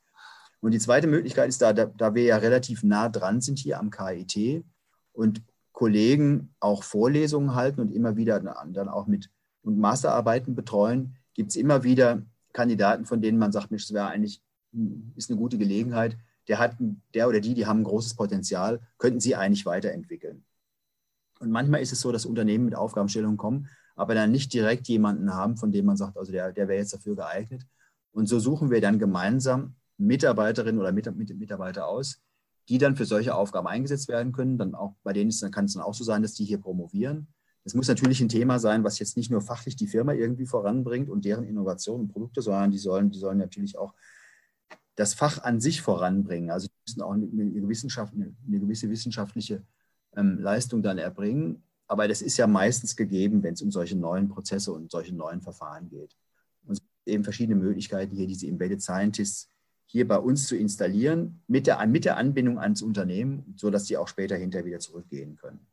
Und 0.62 0.71
die 0.71 0.79
zweite 0.79 1.08
Möglichkeit 1.08 1.49
ist 1.49 1.62
da, 1.62 1.73
da, 1.73 1.86
da 1.86 2.13
wir 2.13 2.23
ja 2.23 2.38
relativ 2.38 2.84
nah 2.84 3.10
dran 3.10 3.41
sind 3.41 3.60
hier 3.60 3.79
am 3.79 3.89
KIT 3.89 4.65
und 5.13 5.41
Kollegen 5.71 6.53
auch 6.60 6.84
Vorlesungen 6.84 7.55
halten 7.55 7.79
und 7.79 7.91
immer 7.91 8.17
wieder 8.17 8.39
dann 8.41 8.89
auch 8.89 9.08
mit 9.08 9.29
und 9.62 9.77
Masterarbeiten 9.77 10.55
betreuen, 10.55 11.15
gibt 11.34 11.51
es 11.51 11.55
immer 11.55 11.84
wieder 11.84 12.23
Kandidaten, 12.54 13.06
von 13.06 13.22
denen 13.22 13.38
man 13.38 13.52
sagt, 13.52 13.72
Mensch, 13.72 13.88
das 13.88 13.94
wäre 13.94 14.08
eigentlich 14.08 14.42
ist 15.16 15.30
eine 15.30 15.40
gute 15.40 15.58
Gelegenheit. 15.58 16.18
Der 16.48 16.60
hat, 16.60 16.78
der 17.14 17.28
oder 17.28 17.40
die, 17.40 17.54
die 17.54 17.66
haben 17.66 17.82
ein 17.82 17.86
großes 17.86 18.16
Potenzial, 18.16 18.82
könnten 18.98 19.20
sie 19.20 19.36
eigentlich 19.36 19.66
weiterentwickeln. 19.66 20.46
Und 21.40 21.52
manchmal 21.52 21.82
ist 21.82 21.92
es 21.92 22.02
so, 22.02 22.12
dass 22.12 22.26
Unternehmen 22.26 22.66
mit 22.66 22.76
Aufgabenstellungen 22.76 23.38
kommen, 23.38 23.70
aber 23.96 24.14
dann 24.14 24.32
nicht 24.32 24.54
direkt 24.54 24.88
jemanden 24.88 25.34
haben, 25.34 25.58
von 25.58 25.72
dem 25.72 25.86
man 25.86 25.98
sagt, 25.98 26.18
also 26.18 26.32
der, 26.32 26.52
der 26.52 26.68
wäre 26.68 26.80
jetzt 26.80 26.94
dafür 26.94 27.16
geeignet. 27.16 27.66
Und 28.12 28.28
so 28.28 28.40
suchen 28.40 28.72
wir 28.72 28.82
dann 28.82 29.00
gemeinsam 29.00 29.76
Mitarbeiterinnen 29.98 30.80
oder 30.80 30.92
Mitarbeiter 30.92 31.88
aus, 31.88 32.22
die 32.68 32.78
dann 32.78 32.96
für 32.96 33.06
solche 33.06 33.36
Aufgaben 33.36 33.68
eingesetzt 33.68 34.08
werden 34.08 34.32
können. 34.32 34.58
Dann 34.58 34.76
auch 34.76 34.96
bei 35.04 35.14
denen 35.14 35.30
ist, 35.30 35.42
dann 35.44 35.52
kann 35.52 35.66
es 35.66 35.74
dann 35.74 35.84
auch 35.84 35.94
so 35.94 36.04
sein, 36.04 36.22
dass 36.22 36.34
die 36.34 36.46
hier 36.46 36.60
promovieren. 36.60 37.28
Es 37.69 37.75
muss 37.75 37.88
natürlich 37.88 38.19
ein 38.19 38.29
Thema 38.29 38.58
sein, 38.58 38.84
was 38.84 38.97
jetzt 38.97 39.15
nicht 39.15 39.29
nur 39.29 39.41
fachlich 39.41 39.75
die 39.75 39.86
Firma 39.86 40.13
irgendwie 40.13 40.47
voranbringt 40.47 41.08
und 41.08 41.23
deren 41.23 41.43
Innovationen 41.43 42.08
und 42.08 42.12
Produkte, 42.12 42.41
sondern 42.41 42.71
die 42.71 42.79
sollen, 42.79 43.12
die 43.12 43.19
sollen 43.19 43.38
natürlich 43.38 43.77
auch 43.77 43.93
das 44.95 45.13
Fach 45.13 45.43
an 45.43 45.60
sich 45.60 45.84
voranbringen. 45.84 46.49
Also 46.49 46.65
die 46.65 46.73
müssen 46.88 47.03
auch 47.03 47.12
eine, 47.12 47.27
eine, 47.27 47.43
eine 48.47 48.60
gewisse 48.60 48.89
wissenschaftliche 48.89 49.62
ähm, 50.15 50.39
Leistung 50.39 50.82
dann 50.82 50.97
erbringen. 50.97 51.62
Aber 51.86 52.08
das 52.08 52.23
ist 52.23 52.38
ja 52.38 52.47
meistens 52.47 52.95
gegeben, 52.95 53.43
wenn 53.43 53.53
es 53.53 53.62
um 53.62 53.69
solche 53.69 53.95
neuen 53.95 54.29
Prozesse 54.29 54.71
und 54.71 54.89
solche 54.89 55.13
neuen 55.13 55.41
Verfahren 55.41 55.89
geht. 55.89 56.17
Und 56.65 56.71
es 56.73 56.79
gibt 56.79 56.91
eben 57.05 57.23
verschiedene 57.23 57.55
Möglichkeiten, 57.55 58.15
hier 58.15 58.25
diese 58.25 58.47
Embedded 58.47 58.82
Scientists 58.82 59.47
hier 59.86 60.08
bei 60.08 60.17
uns 60.17 60.47
zu 60.47 60.58
installieren, 60.58 61.43
mit 61.45 61.67
der, 61.67 61.86
mit 61.86 62.05
der 62.05 62.17
Anbindung 62.17 62.58
ans 62.58 62.82
Unternehmen, 62.82 63.53
sodass 63.58 63.86
sie 63.86 63.97
auch 63.97 64.08
später 64.08 64.38
hinterher 64.38 64.65
wieder 64.65 64.79
zurückgehen 64.79 65.36
können. 65.36 65.67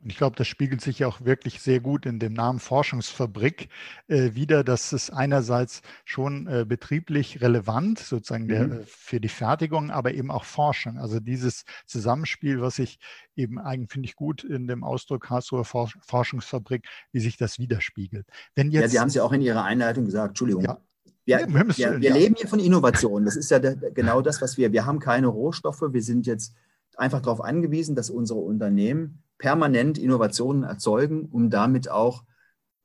Und 0.00 0.10
ich 0.10 0.16
glaube, 0.16 0.36
das 0.36 0.46
spiegelt 0.46 0.80
sich 0.80 1.00
ja 1.00 1.08
auch 1.08 1.24
wirklich 1.24 1.60
sehr 1.60 1.80
gut 1.80 2.06
in 2.06 2.20
dem 2.20 2.32
Namen 2.32 2.60
Forschungsfabrik 2.60 3.68
äh, 4.06 4.34
wieder, 4.34 4.62
dass 4.62 4.92
es 4.92 5.10
einerseits 5.10 5.82
schon 6.04 6.46
äh, 6.46 6.64
betrieblich 6.64 7.40
relevant 7.40 7.98
sozusagen 7.98 8.44
mhm. 8.44 8.48
der, 8.48 8.62
äh, 8.62 8.84
für 8.86 9.20
die 9.20 9.28
Fertigung, 9.28 9.90
aber 9.90 10.14
eben 10.14 10.30
auch 10.30 10.44
Forschung. 10.44 10.98
Also 10.98 11.18
dieses 11.18 11.64
Zusammenspiel, 11.84 12.60
was 12.60 12.78
ich 12.78 13.00
eben 13.34 13.58
eigentlich 13.58 13.90
finde 13.90 14.06
ich 14.06 14.14
gut 14.14 14.44
in 14.44 14.68
dem 14.68 14.84
Ausdruck 14.84 15.24
Karlsruher 15.24 15.64
Forschungsfabrik, 15.64 16.86
wie 17.10 17.20
sich 17.20 17.36
das 17.36 17.58
widerspiegelt. 17.58 18.26
Wenn 18.54 18.70
jetzt, 18.70 18.82
ja, 18.82 18.88
Sie 18.88 19.00
haben 19.00 19.08
es 19.08 19.14
ja 19.14 19.24
auch 19.24 19.32
in 19.32 19.40
Ihrer 19.40 19.64
Einleitung 19.64 20.04
gesagt, 20.04 20.28
Entschuldigung. 20.28 20.62
Ja. 20.62 20.80
Wir, 21.24 21.46
wir, 21.48 21.68
wir, 21.76 22.00
wir 22.00 22.12
leben 22.14 22.36
hier 22.36 22.48
von 22.48 22.60
Innovation. 22.60 23.24
Das 23.24 23.36
ist 23.36 23.50
ja 23.50 23.58
der, 23.58 23.76
genau 23.76 24.22
das, 24.22 24.40
was 24.40 24.56
wir, 24.56 24.72
wir 24.72 24.86
haben 24.86 24.98
keine 24.98 25.26
Rohstoffe. 25.26 25.82
Wir 25.90 26.02
sind 26.02 26.26
jetzt 26.26 26.54
einfach 26.96 27.20
darauf 27.20 27.42
angewiesen, 27.42 27.94
dass 27.94 28.08
unsere 28.08 28.38
Unternehmen 28.38 29.22
permanent 29.38 29.98
Innovationen 29.98 30.64
erzeugen, 30.64 31.26
um 31.26 31.50
damit 31.50 31.90
auch 31.90 32.24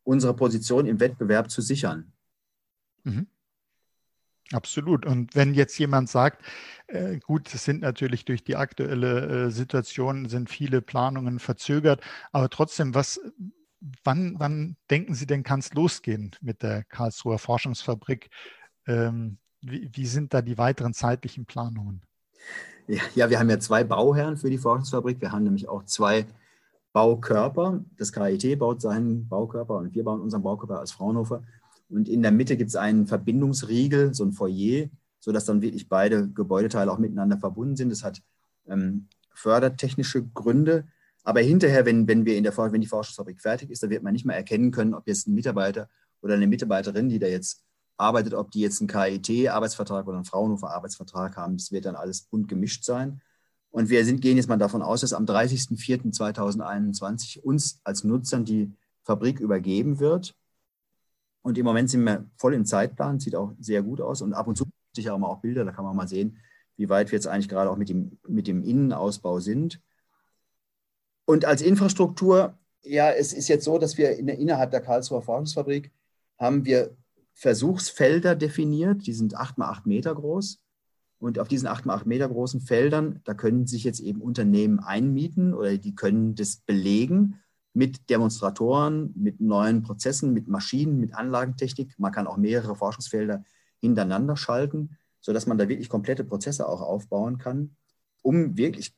unsere 0.04 0.36
Position 0.36 0.86
im 0.86 1.00
Wettbewerb 1.00 1.50
zu 1.50 1.62
sichern. 1.62 2.14
Mhm. 3.04 3.28
Absolut. 4.52 5.06
Und 5.06 5.36
wenn 5.36 5.54
jetzt 5.54 5.78
jemand 5.80 6.10
sagt, 6.10 6.44
äh, 6.88 7.18
gut, 7.18 7.54
es 7.54 7.64
sind 7.64 7.82
natürlich 7.82 8.26
durch 8.26 8.44
die 8.44 8.56
aktuelle 8.56 9.46
äh, 9.46 9.50
Situation 9.50 10.30
sind 10.30 10.50
viele 10.50 10.82
Planungen 10.82 11.40
verzögert, 11.40 12.02
aber 12.32 12.50
trotzdem, 12.50 12.94
was 12.94 13.20
wann, 14.04 14.36
wann 14.38 14.76
denken 14.90 15.14
Sie 15.16 15.26
denn, 15.26 15.44
kann 15.44 15.60
es 15.60 15.74
losgehen 15.74 16.32
mit 16.42 16.62
der 16.64 16.84
Karlsruher 16.84 17.40
Forschungsfabrik? 17.40 18.30
Ähm, 18.86 19.38
wie, 19.62 19.90
wie, 19.94 20.08
sind 20.08 20.34
da 20.34 20.42
die 20.42 20.58
weiteren 20.58 20.94
zeitlichen 20.94 21.46
Planungen? 21.46 22.02
Ja, 22.88 23.02
ja, 23.16 23.30
wir 23.30 23.40
haben 23.40 23.50
ja 23.50 23.60
zwei 23.60 23.84
Bauherren 23.84 24.38
für 24.38 24.50
die 24.50 24.58
Forschungsfabrik. 24.58 25.22
Wir 25.22 25.32
haben 25.32 25.44
nämlich 25.44 25.70
auch 25.70 25.86
zwei 25.86 26.26
Baukörper. 26.94 27.84
Das 27.98 28.14
KIT 28.14 28.60
baut 28.60 28.82
seinen 28.82 29.28
Baukörper 29.28 29.78
und 29.78 29.94
wir 29.94 30.04
bauen 30.04 30.22
unseren 30.22 30.44
Baukörper 30.44 30.80
als 30.80 30.92
Fraunhofer. 30.92 31.44
Und 31.90 32.08
in 32.08 32.22
der 32.22 32.32
Mitte 32.32 32.56
gibt 32.56 32.70
es 32.70 32.76
einen 32.76 33.08
Verbindungsriegel, 33.08 34.14
so 34.14 34.24
ein 34.24 34.32
Foyer, 34.32 34.88
sodass 35.20 35.46
dann 35.46 35.62
wirklich 35.62 35.90
beide 35.90 36.30
Gebäudeteile 36.30 36.92
auch 36.92 37.00
miteinander 37.00 37.38
verbunden 37.38 37.76
sind. 37.76 37.90
Das 37.90 38.04
hat 38.04 38.22
ähm, 38.68 39.08
fördertechnische 39.34 40.24
Gründe. 40.24 40.86
Aber 41.24 41.40
hinterher, 41.42 41.86
wenn, 41.86 42.08
wenn, 42.08 42.26
wir 42.26 42.38
in 42.38 42.44
der, 42.44 42.56
wenn 42.58 42.82
die 42.82 42.88
Forschungsfabrik 42.88 43.42
fertig 43.42 43.70
ist, 43.72 43.82
dann 43.82 43.90
wird 43.90 44.04
man 44.04 44.14
nicht 44.14 44.26
mehr 44.26 44.36
erkennen 44.36 44.72
können, 44.72 44.94
ob 44.94 45.08
jetzt 45.08 45.28
ein 45.28 45.34
Mitarbeiter 45.34 45.90
oder 46.22 46.36
eine 46.36 46.48
Mitarbeiterin, 46.48 47.10
die 47.10 47.20
da 47.20 47.28
jetzt 47.28 47.64
arbeitet, 47.98 48.34
ob 48.34 48.52
die 48.52 48.62
jetzt 48.62 48.82
einen 48.82 48.88
KIT-Arbeitsvertrag 48.88 50.08
oder 50.08 50.18
einen 50.18 50.26
Fraunhofer-Arbeitsvertrag 50.26 51.38
haben. 51.38 51.58
Das 51.58 51.72
wird 51.72 51.86
dann 51.86 51.96
alles 51.96 52.24
bunt 52.24 52.48
gemischt 52.48 52.84
sein. 52.84 53.22
Und 53.74 53.90
wir 53.90 54.06
sind, 54.06 54.22
gehen 54.22 54.38
jetzt 54.38 54.48
mal 54.48 54.56
davon 54.58 54.82
aus, 54.84 55.02
dass 55.02 55.14
am 55.14 55.26
30.04.2021 55.26 57.40
uns 57.40 57.82
als 57.84 58.04
Nutzern 58.04 58.46
die 58.46 58.72
Fabrik 59.02 59.40
übergeben 59.40 60.00
wird. 60.00 60.36
Und 61.42 61.58
im 61.58 61.66
Moment 61.66 61.90
sind 61.90 62.04
wir 62.04 62.30
voll 62.38 62.54
im 62.54 62.68
Zeitplan, 62.68 63.20
sieht 63.20 63.36
auch 63.36 63.56
sehr 63.60 63.82
gut 63.82 64.00
aus. 64.00 64.22
Und 64.22 64.34
ab 64.34 64.46
und 64.46 64.58
zu 64.58 64.66
sicher 64.96 65.16
auch 65.16 65.18
mal 65.18 65.26
auch 65.26 65.42
Bilder, 65.42 65.66
da 65.66 65.72
kann 65.72 65.86
man 65.86 65.96
mal 65.96 66.08
sehen, 66.08 66.38
wie 66.78 66.88
weit 66.88 67.12
wir 67.12 67.18
jetzt 67.18 67.26
eigentlich 67.26 67.50
gerade 67.50 67.72
auch 67.72 67.76
mit 67.76 67.90
dem, 67.90 68.20
mit 68.28 68.46
dem 68.46 68.62
Innenausbau 68.62 69.40
sind. 69.40 69.82
Und 71.26 71.46
als 71.46 71.64
Infrastruktur, 71.64 72.56
ja, 72.84 73.10
es 73.10 73.34
ist 73.34 73.48
jetzt 73.48 73.66
so, 73.66 73.80
dass 73.80 73.98
wir 73.98 74.20
in, 74.20 74.28
innerhalb 74.28 74.70
der 74.70 74.82
Karlsruher 74.82 75.24
Forschungsfabrik 75.24 75.92
haben 76.38 76.64
wir 76.64 76.96
Versuchsfelder 77.34 78.36
definiert, 78.36 79.08
die 79.08 79.14
sind 79.14 79.36
8 79.36 79.58
mal 79.58 79.72
8 79.72 79.88
Meter 79.88 80.14
groß. 80.14 80.60
Und 81.24 81.40
auf 81.40 81.48
diesen 81.48 81.68
8 81.68 81.86
mal 81.86 81.96
8 81.96 82.06
Meter 82.06 82.28
großen 82.28 82.60
Feldern, 82.60 83.22
da 83.24 83.34
können 83.34 83.66
sich 83.66 83.86
jetzt 83.86 84.02
eben 84.02 84.20
Unternehmen 84.20 84.82
einmieten 84.82 85.54
oder 85.54 85.78
die 85.78 85.96
können 85.96 86.36
das 86.36 86.58
belegen 86.58 87.40
mit 87.72 88.10
Demonstratoren, 88.10 89.14
mit 89.16 89.40
neuen 89.40 89.84
Prozessen, 89.84 90.34
mit 90.34 90.50
Maschinen, 90.50 91.00
mit 91.00 91.16
Anlagentechnik. 91.16 91.98
Man 91.98 92.12
kann 92.12 92.28
auch 92.28 92.36
mehrere 92.36 92.76
Forschungsfelder 92.76 93.46
hintereinander 93.80 94.36
schalten, 94.36 94.98
sodass 95.22 95.48
man 95.48 95.58
da 95.58 95.70
wirklich 95.70 95.88
komplette 95.88 96.26
Prozesse 96.26 96.68
auch 96.68 96.82
aufbauen 96.82 97.38
kann, 97.38 97.78
um 98.22 98.58
wirklich 98.58 98.94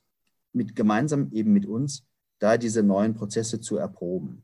mit, 0.52 0.76
gemeinsam 0.76 1.32
eben 1.32 1.54
mit 1.54 1.68
uns 1.68 2.08
da 2.40 2.58
diese 2.58 2.82
neuen 2.82 3.14
Prozesse 3.14 3.62
zu 3.62 3.78
erproben. 3.78 4.42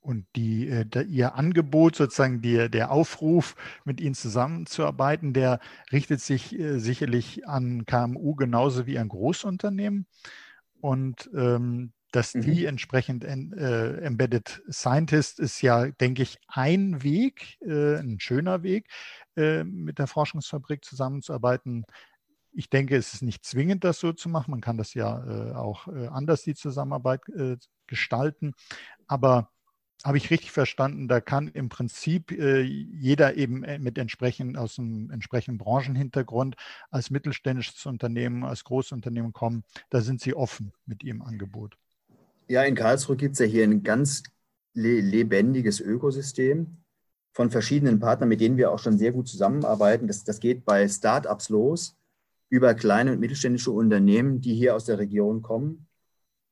Und 0.00 0.26
die, 0.34 0.68
äh, 0.68 0.86
der, 0.86 1.04
Ihr 1.06 1.34
Angebot, 1.34 1.96
sozusagen 1.96 2.40
die, 2.40 2.70
der 2.70 2.90
Aufruf, 2.90 3.54
mit 3.84 4.00
Ihnen 4.00 4.14
zusammenzuarbeiten, 4.14 5.32
der 5.32 5.60
richtet 5.92 6.20
sich 6.20 6.58
äh, 6.58 6.78
sicherlich 6.78 7.46
an 7.46 7.84
KMU 7.84 8.34
genauso 8.34 8.86
wie 8.86 8.98
an 8.98 9.08
Großunternehmen. 9.08 10.06
Und 10.80 11.30
ähm, 11.34 11.92
dass 12.12 12.34
mhm. 12.34 12.40
die 12.42 12.64
entsprechend 12.64 13.24
äh, 13.24 13.96
Embedded 13.98 14.62
Scientist 14.70 15.38
ist 15.38 15.60
ja, 15.60 15.86
denke 15.86 16.22
ich, 16.22 16.38
ein 16.48 17.02
Weg, 17.02 17.58
äh, 17.60 17.96
ein 17.96 18.18
schöner 18.18 18.62
Weg, 18.62 18.88
äh, 19.36 19.64
mit 19.64 19.98
der 19.98 20.06
Forschungsfabrik 20.06 20.84
zusammenzuarbeiten. 20.84 21.84
Ich 22.52 22.68
denke, 22.68 22.96
es 22.96 23.14
ist 23.14 23.22
nicht 23.22 23.44
zwingend, 23.44 23.84
das 23.84 24.00
so 24.00 24.12
zu 24.12 24.28
machen. 24.28 24.50
Man 24.50 24.60
kann 24.60 24.76
das 24.76 24.94
ja 24.94 25.54
auch 25.54 25.86
anders, 25.86 26.42
die 26.42 26.56
Zusammenarbeit 26.56 27.20
gestalten. 27.86 28.54
Aber 29.06 29.52
habe 30.04 30.16
ich 30.16 30.30
richtig 30.30 30.50
verstanden, 30.52 31.08
da 31.08 31.20
kann 31.20 31.48
im 31.48 31.68
Prinzip 31.68 32.32
äh, 32.32 32.60
jeder 32.62 33.36
eben 33.36 33.64
äh, 33.64 33.78
mit 33.78 33.98
entsprechend 33.98 34.56
aus 34.56 34.78
einem 34.78 35.10
entsprechenden 35.10 35.58
Branchenhintergrund 35.58 36.56
als 36.90 37.10
mittelständisches 37.10 37.84
Unternehmen, 37.86 38.44
als 38.44 38.64
Großunternehmen 38.64 39.32
kommen. 39.32 39.64
Da 39.90 40.00
sind 40.00 40.20
Sie 40.20 40.34
offen 40.34 40.72
mit 40.86 41.02
Ihrem 41.02 41.22
Angebot. 41.22 41.76
Ja, 42.48 42.62
in 42.62 42.74
Karlsruhe 42.74 43.16
gibt 43.16 43.34
es 43.34 43.38
ja 43.40 43.46
hier 43.46 43.64
ein 43.64 43.82
ganz 43.82 44.22
le 44.72 45.00
lebendiges 45.00 45.80
Ökosystem 45.80 46.78
von 47.32 47.50
verschiedenen 47.50 48.00
Partnern, 48.00 48.28
mit 48.28 48.40
denen 48.40 48.56
wir 48.56 48.72
auch 48.72 48.78
schon 48.78 48.98
sehr 48.98 49.12
gut 49.12 49.28
zusammenarbeiten. 49.28 50.06
Das, 50.06 50.24
das 50.24 50.40
geht 50.40 50.64
bei 50.64 50.88
Startups 50.88 51.48
los, 51.48 51.96
über 52.48 52.74
kleine 52.74 53.12
und 53.12 53.20
mittelständische 53.20 53.70
Unternehmen, 53.70 54.40
die 54.40 54.54
hier 54.54 54.74
aus 54.74 54.84
der 54.84 54.98
Region 54.98 55.42
kommen. 55.42 55.86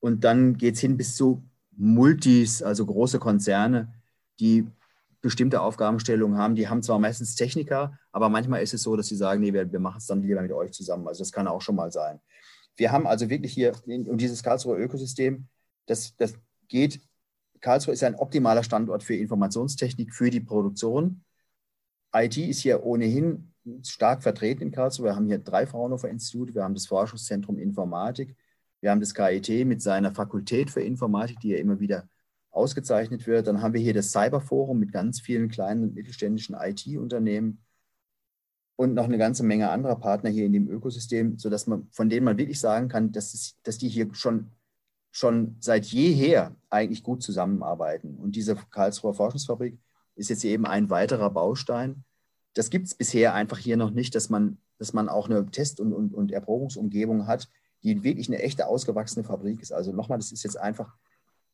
Und 0.00 0.22
dann 0.22 0.56
geht 0.56 0.74
es 0.74 0.80
hin 0.80 0.96
bis 0.96 1.16
zu 1.16 1.47
Multis, 1.78 2.62
also 2.62 2.84
große 2.84 3.18
Konzerne, 3.18 3.94
die 4.40 4.66
bestimmte 5.20 5.60
Aufgabenstellungen 5.60 6.38
haben. 6.38 6.54
Die 6.54 6.68
haben 6.68 6.82
zwar 6.82 6.98
meistens 6.98 7.34
Techniker, 7.34 7.98
aber 8.12 8.28
manchmal 8.28 8.62
ist 8.62 8.74
es 8.74 8.82
so, 8.82 8.96
dass 8.96 9.06
sie 9.06 9.16
sagen, 9.16 9.40
nee, 9.40 9.52
wir, 9.52 9.70
wir 9.70 9.80
machen 9.80 9.98
es 9.98 10.06
dann 10.06 10.22
lieber 10.22 10.42
mit 10.42 10.52
euch 10.52 10.72
zusammen. 10.72 11.06
Also 11.08 11.22
das 11.22 11.32
kann 11.32 11.46
auch 11.46 11.62
schon 11.62 11.76
mal 11.76 11.90
sein. 11.90 12.20
Wir 12.76 12.92
haben 12.92 13.06
also 13.06 13.28
wirklich 13.28 13.52
hier, 13.52 13.72
und 13.86 14.20
dieses 14.20 14.42
Karlsruher 14.42 14.78
Ökosystem, 14.78 15.48
das, 15.86 16.14
das 16.16 16.34
geht, 16.68 17.00
Karlsruhe 17.60 17.94
ist 17.94 18.04
ein 18.04 18.14
optimaler 18.14 18.62
Standort 18.62 19.02
für 19.02 19.16
Informationstechnik, 19.16 20.14
für 20.14 20.30
die 20.30 20.40
Produktion. 20.40 21.24
IT 22.14 22.36
ist 22.36 22.60
hier 22.60 22.84
ohnehin 22.84 23.52
stark 23.84 24.22
vertreten 24.22 24.62
in 24.62 24.70
Karlsruhe. 24.70 25.06
Wir 25.06 25.16
haben 25.16 25.26
hier 25.26 25.38
drei 25.38 25.66
Fraunhofer 25.66 26.08
Institute, 26.08 26.54
wir 26.54 26.62
haben 26.62 26.74
das 26.74 26.86
Forschungszentrum 26.86 27.58
Informatik, 27.58 28.36
wir 28.80 28.90
haben 28.90 29.00
das 29.00 29.14
KIT 29.14 29.66
mit 29.66 29.82
seiner 29.82 30.12
Fakultät 30.12 30.70
für 30.70 30.80
Informatik, 30.80 31.40
die 31.40 31.48
ja 31.48 31.58
immer 31.58 31.80
wieder 31.80 32.08
ausgezeichnet 32.50 33.26
wird. 33.26 33.46
Dann 33.46 33.62
haben 33.62 33.74
wir 33.74 33.80
hier 33.80 33.94
das 33.94 34.12
Cyberforum 34.12 34.78
mit 34.78 34.92
ganz 34.92 35.20
vielen 35.20 35.48
kleinen 35.48 35.82
und 35.84 35.94
mittelständischen 35.94 36.56
IT-Unternehmen 36.58 37.60
und 38.76 38.94
noch 38.94 39.04
eine 39.04 39.18
ganze 39.18 39.42
Menge 39.42 39.70
anderer 39.70 39.96
Partner 39.96 40.30
hier 40.30 40.46
in 40.46 40.52
dem 40.52 40.68
Ökosystem, 40.68 41.38
sodass 41.38 41.66
man, 41.66 41.88
von 41.90 42.08
denen 42.08 42.24
man 42.24 42.38
wirklich 42.38 42.60
sagen 42.60 42.88
kann, 42.88 43.10
dass, 43.10 43.34
es, 43.34 43.56
dass 43.64 43.78
die 43.78 43.88
hier 43.88 44.08
schon, 44.12 44.52
schon 45.10 45.56
seit 45.58 45.86
jeher 45.86 46.54
eigentlich 46.70 47.02
gut 47.02 47.22
zusammenarbeiten. 47.22 48.16
Und 48.16 48.36
diese 48.36 48.54
Karlsruher 48.54 49.14
Forschungsfabrik 49.14 49.78
ist 50.14 50.30
jetzt 50.30 50.44
eben 50.44 50.64
ein 50.64 50.90
weiterer 50.90 51.30
Baustein. 51.30 52.04
Das 52.54 52.70
gibt 52.70 52.86
es 52.86 52.94
bisher 52.94 53.34
einfach 53.34 53.58
hier 53.58 53.76
noch 53.76 53.90
nicht, 53.90 54.14
dass 54.14 54.30
man, 54.30 54.58
dass 54.78 54.92
man 54.92 55.08
auch 55.08 55.28
eine 55.28 55.46
Test- 55.50 55.80
und, 55.80 55.92
und, 55.92 56.14
und 56.14 56.30
Erprobungsumgebung 56.30 57.26
hat, 57.26 57.48
die 57.82 58.02
wirklich 58.02 58.28
eine 58.28 58.42
echte 58.42 58.66
ausgewachsene 58.66 59.24
Fabrik 59.24 59.60
ist. 59.60 59.72
Also 59.72 59.92
nochmal, 59.92 60.18
das 60.18 60.32
ist 60.32 60.42
jetzt 60.42 60.58
einfach 60.58 60.96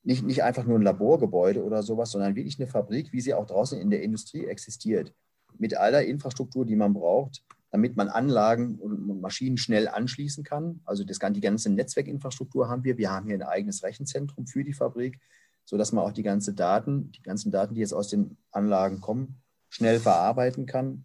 nicht, 0.02 0.22
nicht 0.22 0.42
einfach 0.42 0.64
nur 0.64 0.78
ein 0.78 0.82
Laborgebäude 0.82 1.64
oder 1.64 1.82
sowas, 1.82 2.10
sondern 2.10 2.36
wirklich 2.36 2.58
eine 2.58 2.68
Fabrik, 2.68 3.12
wie 3.12 3.20
sie 3.20 3.34
auch 3.34 3.46
draußen 3.46 3.80
in 3.80 3.90
der 3.90 4.02
Industrie 4.02 4.44
existiert. 4.44 5.14
Mit 5.58 5.76
aller 5.76 6.04
Infrastruktur, 6.04 6.66
die 6.66 6.76
man 6.76 6.94
braucht, 6.94 7.42
damit 7.70 7.96
man 7.96 8.08
Anlagen 8.08 8.78
und 8.78 9.20
Maschinen 9.20 9.56
schnell 9.56 9.88
anschließen 9.88 10.44
kann. 10.44 10.80
Also 10.84 11.04
das, 11.04 11.18
die 11.18 11.40
ganze 11.40 11.70
Netzwerkinfrastruktur 11.70 12.68
haben 12.68 12.84
wir. 12.84 12.98
Wir 12.98 13.10
haben 13.10 13.26
hier 13.26 13.36
ein 13.36 13.42
eigenes 13.42 13.82
Rechenzentrum 13.82 14.46
für 14.46 14.62
die 14.62 14.74
Fabrik, 14.74 15.18
sodass 15.64 15.92
man 15.92 16.04
auch 16.04 16.12
die 16.12 16.22
ganze 16.22 16.54
Daten, 16.54 17.10
die 17.12 17.22
ganzen 17.22 17.50
Daten, 17.50 17.74
die 17.74 17.80
jetzt 17.80 17.94
aus 17.94 18.08
den 18.08 18.36
Anlagen 18.52 19.00
kommen, 19.00 19.42
schnell 19.70 19.98
verarbeiten 19.98 20.66
kann. 20.66 21.04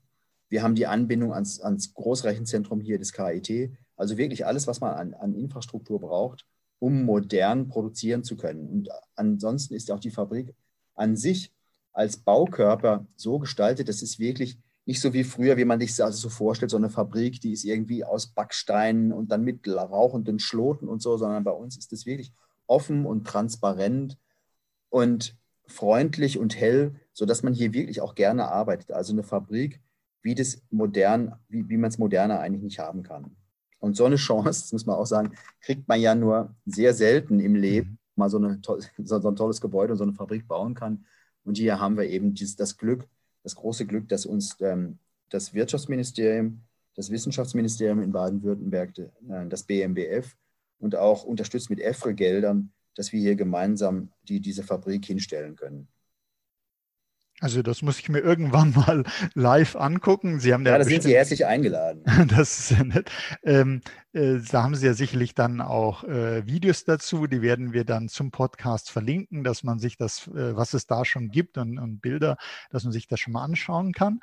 Wir 0.49 0.61
haben 0.61 0.75
die 0.75 0.87
Anbindung 0.87 1.33
ans, 1.33 1.61
ans 1.61 1.93
Großrechenzentrum 1.93 2.81
hier 2.81 2.99
des 2.99 3.13
KIT, 3.13 3.71
also 3.99 4.17
wirklich 4.17 4.45
alles, 4.45 4.65
was 4.65 4.79
man 4.79 4.93
an, 4.93 5.13
an 5.13 5.35
Infrastruktur 5.35 5.99
braucht, 5.99 6.45
um 6.79 7.03
modern 7.03 7.67
produzieren 7.67 8.23
zu 8.23 8.37
können. 8.37 8.67
Und 8.67 8.89
ansonsten 9.15 9.73
ist 9.73 9.91
auch 9.91 9.99
die 9.99 10.11
Fabrik 10.11 10.55
an 10.95 11.17
sich 11.17 11.51
als 11.91 12.17
Baukörper 12.17 13.05
so 13.17 13.39
gestaltet, 13.39 13.89
dass 13.89 14.01
es 14.01 14.17
wirklich 14.17 14.57
nicht 14.85 15.01
so 15.01 15.13
wie 15.13 15.25
früher, 15.25 15.57
wie 15.57 15.65
man 15.65 15.81
sich 15.81 15.95
das 15.95 16.19
so 16.19 16.29
vorstellt, 16.29 16.71
so 16.71 16.77
eine 16.77 16.89
Fabrik, 16.89 17.41
die 17.41 17.51
ist 17.51 17.65
irgendwie 17.65 18.05
aus 18.05 18.27
Backsteinen 18.27 19.11
und 19.11 19.31
dann 19.31 19.43
mit 19.43 19.67
rauchenden 19.67 20.39
Schloten 20.39 20.87
und 20.87 21.01
so, 21.01 21.17
sondern 21.17 21.43
bei 21.43 21.51
uns 21.51 21.77
ist 21.77 21.91
es 21.91 22.05
wirklich 22.05 22.31
offen 22.67 23.05
und 23.05 23.27
transparent 23.27 24.17
und 24.87 25.35
freundlich 25.65 26.39
und 26.39 26.57
hell, 26.57 26.95
sodass 27.11 27.43
man 27.43 27.53
hier 27.53 27.73
wirklich 27.73 27.99
auch 27.99 28.15
gerne 28.15 28.47
arbeitet. 28.47 28.91
Also 28.91 29.11
eine 29.11 29.23
Fabrik, 29.23 29.81
wie 30.21 30.35
das 30.35 30.61
wie, 30.71 31.69
wie 31.69 31.77
man 31.77 31.89
es 31.89 31.97
moderner 31.97 32.39
eigentlich 32.39 32.63
nicht 32.63 32.79
haben 32.79 33.03
kann. 33.03 33.35
Und 33.79 33.95
so 33.95 34.05
eine 34.05 34.17
Chance, 34.17 34.61
das 34.61 34.71
muss 34.71 34.85
man 34.85 34.97
auch 34.97 35.05
sagen, 35.05 35.33
kriegt 35.61 35.87
man 35.87 35.99
ja 35.99 36.13
nur 36.13 36.55
sehr 36.65 36.93
selten 36.93 37.39
im 37.39 37.55
Leben, 37.55 37.91
mhm. 37.91 37.97
mal 38.15 38.29
so, 38.29 38.37
eine, 38.37 38.59
so, 38.97 39.27
ein 39.27 39.35
tolles 39.35 39.61
Gebäude 39.61 39.93
und 39.93 39.97
so 39.97 40.03
eine 40.03 40.13
Fabrik 40.13 40.47
bauen 40.47 40.73
kann. 40.73 41.05
Und 41.43 41.57
hier 41.57 41.79
haben 41.79 41.97
wir 41.97 42.05
eben 42.05 42.33
dieses, 42.33 42.55
das 42.55 42.77
Glück, 42.77 43.07
das 43.43 43.55
große 43.55 43.85
Glück, 43.85 44.09
dass 44.09 44.25
uns 44.25 44.57
ähm, 44.59 44.99
das 45.29 45.53
Wirtschaftsministerium, 45.53 46.61
das 46.95 47.09
Wissenschaftsministerium 47.09 48.01
in 48.01 48.11
Baden-Württemberg, 48.11 48.97
äh, 48.97 49.47
das 49.47 49.63
BMBF 49.63 50.35
und 50.79 50.95
auch 50.95 51.23
unterstützt 51.23 51.69
mit 51.69 51.79
EFRE-Geldern, 51.79 52.71
dass 52.95 53.13
wir 53.13 53.19
hier 53.19 53.35
gemeinsam 53.35 54.11
die, 54.27 54.41
diese 54.41 54.63
Fabrik 54.63 55.05
hinstellen 55.05 55.55
können. 55.55 55.87
Also 57.41 57.61
das 57.61 57.81
muss 57.81 57.99
ich 57.99 58.09
mir 58.09 58.19
irgendwann 58.19 58.71
mal 58.75 59.03
live 59.33 59.75
angucken. 59.75 60.39
Sie 60.39 60.53
haben 60.53 60.65
ja, 60.65 60.77
da 60.77 60.83
sind 60.83 61.03
Sie 61.03 61.13
herzlich 61.13 61.45
eingeladen. 61.45 62.03
das 62.27 62.59
ist 62.59 62.71
ja 62.71 62.83
nett. 62.83 63.09
Ähm, 63.43 63.81
äh, 64.11 64.39
da 64.51 64.63
haben 64.63 64.75
Sie 64.75 64.85
ja 64.85 64.93
sicherlich 64.93 65.35
dann 65.35 65.61
auch 65.61 66.03
äh, 66.03 66.45
Videos 66.45 66.83
dazu, 66.83 67.27
die 67.27 67.41
werden 67.41 67.73
wir 67.73 67.85
dann 67.85 68.09
zum 68.09 68.31
Podcast 68.31 68.91
verlinken, 68.91 69.43
dass 69.43 69.63
man 69.63 69.79
sich 69.79 69.97
das, 69.97 70.27
äh, 70.27 70.55
was 70.55 70.73
es 70.73 70.87
da 70.87 71.05
schon 71.05 71.29
gibt 71.29 71.57
und, 71.57 71.79
und 71.79 72.01
Bilder, 72.01 72.37
dass 72.71 72.83
man 72.83 72.91
sich 72.91 73.07
das 73.07 73.19
schon 73.19 73.33
mal 73.33 73.43
anschauen 73.43 73.93
kann. 73.93 74.19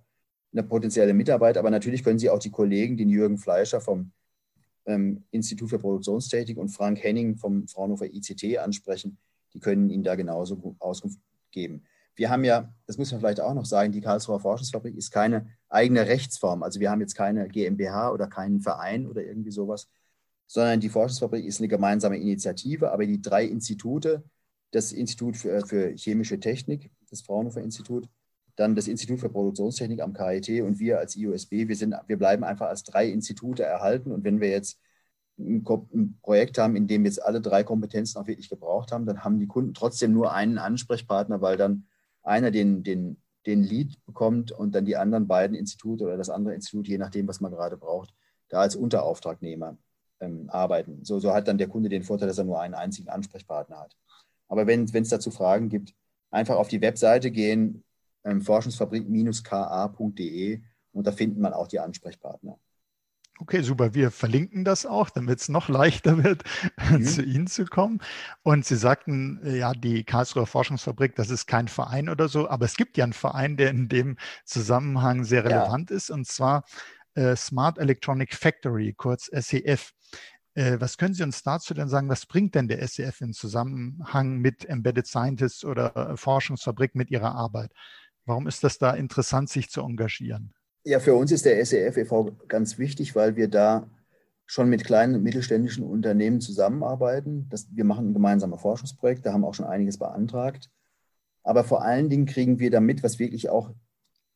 eine 0.51 0.63
potenzielle 0.63 1.13
Mitarbeit, 1.13 1.57
aber 1.57 1.71
natürlich 1.71 2.03
können 2.03 2.19
Sie 2.19 2.29
auch 2.29 2.39
die 2.39 2.51
Kollegen, 2.51 2.97
den 2.97 3.07
Jürgen 3.07 3.37
Fleischer 3.37 3.79
vom 3.79 4.11
ähm, 4.85 5.23
Institut 5.31 5.69
für 5.69 5.79
Produktionstechnik 5.79 6.57
und 6.57 6.67
Frank 6.67 7.01
Henning 7.01 7.37
vom 7.37 7.69
Fraunhofer 7.69 8.05
ICT 8.05 8.57
ansprechen. 8.57 9.17
Die 9.53 9.61
können 9.61 9.89
Ihnen 9.89 10.03
da 10.03 10.15
genauso 10.15 10.75
Auskunft 10.79 11.21
geben. 11.51 11.85
Wir 12.15 12.29
haben 12.29 12.43
ja, 12.43 12.73
das 12.85 12.97
muss 12.97 13.09
man 13.11 13.21
vielleicht 13.21 13.39
auch 13.39 13.53
noch 13.53 13.65
sagen, 13.65 13.93
die 13.93 14.01
Karlsruher 14.01 14.41
Forschungsfabrik 14.41 14.97
ist 14.97 15.09
keine 15.09 15.47
eigene 15.69 16.05
Rechtsform. 16.05 16.63
Also 16.63 16.81
wir 16.81 16.91
haben 16.91 16.99
jetzt 16.99 17.15
keine 17.15 17.47
GmbH 17.47 18.11
oder 18.11 18.27
keinen 18.27 18.59
Verein 18.59 19.07
oder 19.07 19.23
irgendwie 19.23 19.51
sowas, 19.51 19.87
sondern 20.47 20.81
die 20.81 20.89
Forschungsfabrik 20.89 21.45
ist 21.45 21.61
eine 21.61 21.69
gemeinsame 21.69 22.17
Initiative, 22.17 22.91
aber 22.91 23.05
die 23.05 23.21
drei 23.21 23.45
Institute, 23.45 24.21
das 24.73 24.91
Institut 24.91 25.37
für, 25.37 25.65
für 25.65 25.93
chemische 25.95 26.39
Technik, 26.39 26.89
das 27.09 27.21
Fraunhofer 27.21 27.61
Institut, 27.61 28.09
dann 28.55 28.75
das 28.75 28.87
Institut 28.87 29.19
für 29.19 29.29
Produktionstechnik 29.29 30.01
am 30.01 30.13
KIT 30.13 30.61
und 30.61 30.79
wir 30.79 30.99
als 30.99 31.15
IUSB, 31.15 31.67
wir, 31.67 31.75
sind, 31.75 31.95
wir 32.07 32.17
bleiben 32.17 32.43
einfach 32.43 32.67
als 32.67 32.83
drei 32.83 33.07
Institute 33.07 33.63
erhalten. 33.63 34.11
Und 34.11 34.23
wenn 34.23 34.41
wir 34.41 34.49
jetzt 34.49 34.79
ein, 35.37 35.65
ein 35.93 36.19
Projekt 36.21 36.57
haben, 36.57 36.75
in 36.75 36.87
dem 36.87 37.05
jetzt 37.05 37.23
alle 37.23 37.41
drei 37.41 37.63
Kompetenzen 37.63 38.19
auch 38.19 38.27
wirklich 38.27 38.49
gebraucht 38.49 38.91
haben, 38.91 39.05
dann 39.05 39.23
haben 39.23 39.39
die 39.39 39.47
Kunden 39.47 39.73
trotzdem 39.73 40.11
nur 40.11 40.33
einen 40.33 40.57
Ansprechpartner, 40.57 41.41
weil 41.41 41.57
dann 41.57 41.87
einer 42.23 42.51
den, 42.51 42.83
den, 42.83 43.17
den 43.45 43.63
Lead 43.63 44.03
bekommt 44.05 44.51
und 44.51 44.73
dann 44.75 44.85
die 44.85 44.97
anderen 44.97 45.27
beiden 45.27 45.55
Institute 45.55 46.03
oder 46.03 46.17
das 46.17 46.29
andere 46.29 46.53
Institut, 46.55 46.87
je 46.87 46.97
nachdem, 46.97 47.27
was 47.27 47.41
man 47.41 47.51
gerade 47.51 47.77
braucht, 47.77 48.13
da 48.49 48.59
als 48.59 48.75
Unterauftragnehmer 48.75 49.77
ähm, 50.19 50.49
arbeiten. 50.49 51.03
So, 51.03 51.19
so 51.19 51.33
hat 51.33 51.47
dann 51.47 51.57
der 51.57 51.67
Kunde 51.67 51.89
den 51.89 52.03
Vorteil, 52.03 52.27
dass 52.27 52.37
er 52.37 52.43
nur 52.43 52.59
einen 52.59 52.75
einzigen 52.75 53.09
Ansprechpartner 53.09 53.79
hat. 53.79 53.95
Aber 54.53 54.67
wenn 54.67 54.83
es 54.83 55.09
dazu 55.09 55.31
Fragen 55.31 55.67
gibt, 55.67 55.95
einfach 56.29 56.57
auf 56.57 56.67
die 56.67 56.81
Webseite 56.81 57.31
gehen, 57.31 57.83
ähm, 58.23 58.41
forschungsfabrik-ka.de 58.41 60.61
und 60.91 61.07
da 61.07 61.11
findet 61.11 61.39
man 61.39 61.53
auch 61.53 61.67
die 61.67 61.79
Ansprechpartner. 61.79 62.59
Okay, 63.39 63.63
super. 63.63 63.95
Wir 63.95 64.11
verlinken 64.11 64.63
das 64.63 64.85
auch, 64.85 65.09
damit 65.09 65.39
es 65.39 65.49
noch 65.49 65.69
leichter 65.69 66.23
wird, 66.23 66.43
mhm. 66.91 67.03
zu 67.03 67.23
Ihnen 67.23 67.47
zu 67.47 67.65
kommen. 67.65 67.99
Und 68.43 68.63
Sie 68.63 68.75
sagten, 68.75 69.41
ja, 69.43 69.73
die 69.73 70.03
Karlsruher 70.03 70.45
Forschungsfabrik, 70.45 71.15
das 71.15 71.31
ist 71.31 71.47
kein 71.47 71.67
Verein 71.67 72.09
oder 72.09 72.27
so, 72.27 72.47
aber 72.47 72.65
es 72.65 72.75
gibt 72.75 72.95
ja 72.95 73.05
einen 73.05 73.13
Verein, 73.13 73.57
der 73.57 73.71
in 73.71 73.89
dem 73.89 74.17
Zusammenhang 74.45 75.23
sehr 75.23 75.45
relevant 75.45 75.89
ja. 75.89 75.95
ist, 75.95 76.11
und 76.11 76.27
zwar 76.27 76.63
äh, 77.15 77.35
Smart 77.35 77.79
Electronic 77.79 78.35
Factory, 78.35 78.93
kurz 78.93 79.31
SEF. 79.33 79.93
Äh, 80.55 80.79
was 80.79 80.97
können 80.97 81.13
Sie 81.13 81.23
uns 81.23 81.43
dazu 81.43 81.73
denn 81.73 81.89
sagen? 81.89 82.09
Was 82.09 82.25
bringt 82.25 82.55
denn 82.55 82.67
der 82.67 82.87
SEF 82.87 83.21
in 83.21 83.33
Zusammenhang 83.33 84.37
mit 84.37 84.65
Embedded 84.65 85.07
Scientists 85.07 85.65
oder 85.65 85.95
äh, 85.95 86.17
Forschungsfabrik 86.17 86.95
mit 86.95 87.09
Ihrer 87.09 87.33
Arbeit? 87.33 87.71
Warum 88.25 88.47
ist 88.47 88.63
das 88.63 88.77
da 88.77 88.91
interessant, 88.91 89.49
sich 89.49 89.69
zu 89.69 89.81
engagieren? 89.81 90.53
Ja, 90.85 90.99
für 90.99 91.15
uns 91.15 91.31
ist 91.31 91.45
der 91.45 91.65
SEF 91.65 91.97
e.V. 91.97 92.37
ganz 92.47 92.77
wichtig, 92.77 93.15
weil 93.15 93.35
wir 93.35 93.47
da 93.47 93.89
schon 94.45 94.69
mit 94.69 94.83
kleinen 94.83 95.15
und 95.15 95.23
mittelständischen 95.23 95.83
Unternehmen 95.83 96.41
zusammenarbeiten. 96.41 97.47
Das, 97.49 97.67
wir 97.71 97.85
machen 97.85 98.09
ein 98.09 98.13
gemeinsames 98.13 98.61
Forschungsprojekt, 98.61 99.25
da 99.25 99.33
haben 99.33 99.45
auch 99.45 99.53
schon 99.53 99.65
einiges 99.65 99.97
beantragt. 99.97 100.69
Aber 101.43 101.63
vor 101.63 101.83
allen 101.83 102.09
Dingen 102.09 102.25
kriegen 102.25 102.59
wir 102.59 102.69
damit, 102.69 103.03
was 103.03 103.19
wirklich 103.19 103.49
auch 103.49 103.71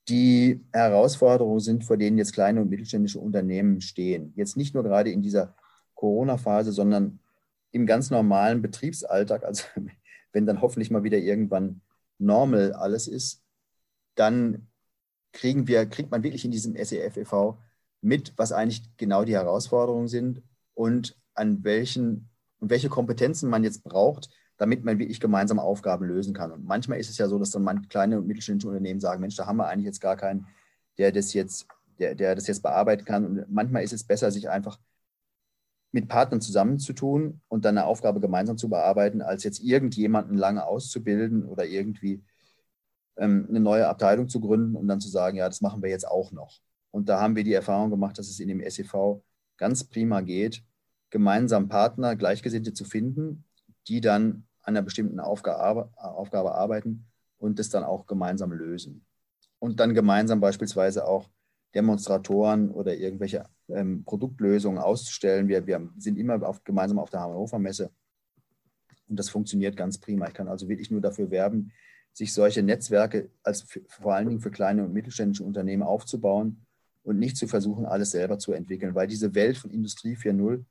die 0.09 0.65
Herausforderungen 0.71 1.59
sind, 1.59 1.83
vor 1.83 1.97
denen 1.97 2.17
jetzt 2.17 2.33
kleine 2.33 2.61
und 2.61 2.69
mittelständische 2.69 3.19
Unternehmen 3.19 3.81
stehen. 3.81 4.33
Jetzt 4.35 4.55
nicht 4.55 4.73
nur 4.73 4.83
gerade 4.83 5.11
in 5.11 5.21
dieser 5.21 5.55
Corona-Phase, 5.97 6.71
sondern 6.71 7.19
im 7.71 7.85
ganz 7.85 8.09
normalen 8.09 8.61
Betriebsalltag, 8.61 9.43
also 9.43 9.63
wenn 10.31 10.45
dann 10.45 10.61
hoffentlich 10.61 10.89
mal 10.89 11.03
wieder 11.03 11.17
irgendwann 11.17 11.81
normal 12.17 12.73
alles 12.73 13.07
ist, 13.07 13.43
dann 14.15 14.67
kriegen 15.33 15.67
wir, 15.67 15.85
kriegt 15.85 16.09
man 16.09 16.23
wirklich 16.23 16.45
in 16.45 16.51
diesem 16.51 16.75
SEF 16.75 17.17
e.V. 17.17 17.59
mit, 18.01 18.33
was 18.37 18.51
eigentlich 18.51 18.83
genau 18.97 19.23
die 19.23 19.35
Herausforderungen 19.35 20.07
sind 20.07 20.41
und 20.73 21.17
an 21.33 21.63
welchen 21.63 22.29
und 22.59 22.69
welche 22.71 22.89
Kompetenzen 22.89 23.49
man 23.49 23.63
jetzt 23.63 23.83
braucht, 23.83 24.29
damit 24.57 24.83
man 24.83 24.97
wirklich 24.97 25.19
gemeinsam 25.19 25.59
Aufgaben 25.59 26.05
lösen 26.05 26.33
kann. 26.33 26.51
Und 26.51 26.65
manchmal 26.65 26.99
ist 26.99 27.09
es 27.09 27.17
ja 27.17 27.27
so, 27.27 27.37
dass 27.37 27.51
dann 27.51 27.63
manche 27.63 27.87
kleine 27.87 28.17
und 28.17 28.25
mittelständische 28.25 28.69
Unternehmen 28.69 28.99
sagen, 28.99 29.21
Mensch, 29.21 29.35
da 29.35 29.45
haben 29.45 29.57
wir 29.57 29.67
eigentlich 29.67 29.85
jetzt 29.85 30.01
gar 30.01 30.15
keinen, 30.15 30.47
der 30.97 31.11
das 31.11 31.33
jetzt, 31.33 31.67
der, 31.99 32.15
der 32.15 32.33
das 32.33 32.47
jetzt 32.47 32.63
bearbeiten 32.63 33.05
kann. 33.05 33.25
Und 33.25 33.45
manchmal 33.51 33.83
ist 33.83 33.93
es 33.93 34.03
besser, 34.03 34.31
sich 34.31 34.49
einfach 34.49 34.79
mit 35.97 36.07
Partnern 36.07 36.41
zusammenzutun 36.41 37.41
und 37.47 37.65
dann 37.65 37.75
eine 37.75 37.87
Aufgabe 37.87 38.19
gemeinsam 38.19 38.55
zu 38.55 38.69
bearbeiten, 38.69 39.23
als 39.23 39.43
jetzt 39.43 39.63
irgendjemanden 39.63 40.37
lange 40.37 40.63
auszubilden 40.63 41.43
oder 41.43 41.65
irgendwie 41.65 42.23
ähm, 43.15 43.47
eine 43.49 43.59
neue 43.59 43.87
Abteilung 43.87 44.29
zu 44.29 44.39
gründen 44.39 44.75
und 44.75 44.87
dann 44.87 44.99
zu 44.99 45.09
sagen, 45.09 45.37
ja, 45.37 45.47
das 45.47 45.61
machen 45.61 45.81
wir 45.81 45.89
jetzt 45.89 46.07
auch 46.07 46.31
noch. 46.31 46.59
Und 46.91 47.09
da 47.09 47.19
haben 47.19 47.35
wir 47.35 47.43
die 47.43 47.53
Erfahrung 47.53 47.89
gemacht, 47.89 48.19
dass 48.19 48.29
es 48.29 48.39
in 48.39 48.47
dem 48.47 48.61
SEV 48.61 49.23
ganz 49.57 49.85
prima 49.85 50.21
geht, 50.21 50.63
gemeinsam 51.09 51.67
Partner, 51.67 52.15
Gleichgesinnte 52.15 52.73
zu 52.73 52.85
finden, 52.85 53.43
die 53.87 53.99
dann 53.99 54.45
an 54.61 54.75
einer 54.75 54.83
bestimmten 54.83 55.19
Aufgabe, 55.19 55.89
Aufgabe 55.95 56.53
arbeiten 56.53 57.07
und 57.39 57.57
das 57.57 57.69
dann 57.69 57.83
auch 57.83 58.05
gemeinsam 58.05 58.51
lösen. 58.51 59.03
Und 59.57 59.79
dann 59.79 59.95
gemeinsam 59.95 60.41
beispielsweise 60.41 61.07
auch 61.07 61.27
Demonstratoren 61.75 62.71
oder 62.71 62.95
irgendwelche 62.95 63.45
ähm, 63.69 64.03
Produktlösungen 64.03 64.79
auszustellen. 64.79 65.47
Wir, 65.47 65.67
wir 65.67 65.89
sind 65.97 66.17
immer 66.17 66.41
auf, 66.47 66.63
gemeinsam 66.63 66.99
auf 66.99 67.09
der 67.09 67.21
Hannover 67.21 67.59
Messe 67.59 67.91
und 69.07 69.17
das 69.17 69.29
funktioniert 69.29 69.75
ganz 69.77 69.97
prima. 69.97 70.27
Ich 70.27 70.33
kann 70.33 70.47
also 70.47 70.67
wirklich 70.67 70.91
nur 70.91 71.01
dafür 71.01 71.31
werben, 71.31 71.71
sich 72.13 72.33
solche 72.33 72.63
Netzwerke 72.63 73.29
als 73.43 73.61
für, 73.61 73.81
vor 73.87 74.15
allen 74.15 74.27
Dingen 74.27 74.41
für 74.41 74.51
kleine 74.51 74.83
und 74.83 74.93
mittelständische 74.93 75.43
Unternehmen 75.43 75.83
aufzubauen 75.83 76.65
und 77.03 77.19
nicht 77.19 77.37
zu 77.37 77.47
versuchen, 77.47 77.85
alles 77.85 78.11
selber 78.11 78.39
zu 78.39 78.53
entwickeln, 78.53 78.95
weil 78.95 79.07
diese 79.07 79.35
Welt 79.35 79.57
von 79.57 79.71
Industrie 79.71 80.15
4.0 80.15 80.65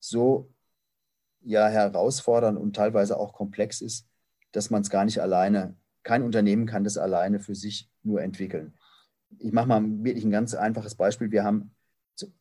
so 0.00 0.50
ja 1.40 1.68
herausfordernd 1.68 2.58
und 2.58 2.74
teilweise 2.74 3.18
auch 3.18 3.32
komplex 3.32 3.80
ist, 3.80 4.06
dass 4.52 4.70
man 4.70 4.82
es 4.82 4.90
gar 4.90 5.04
nicht 5.04 5.20
alleine, 5.20 5.76
kein 6.02 6.22
Unternehmen 6.22 6.66
kann 6.66 6.84
das 6.84 6.98
alleine 6.98 7.40
für 7.40 7.54
sich 7.54 7.90
nur 8.02 8.22
entwickeln. 8.22 8.74
Ich 9.38 9.52
mache 9.52 9.68
mal 9.68 9.82
wirklich 10.04 10.24
ein 10.24 10.30
ganz 10.30 10.54
einfaches 10.54 10.94
Beispiel. 10.94 11.30
Wir 11.30 11.44
haben, 11.44 11.74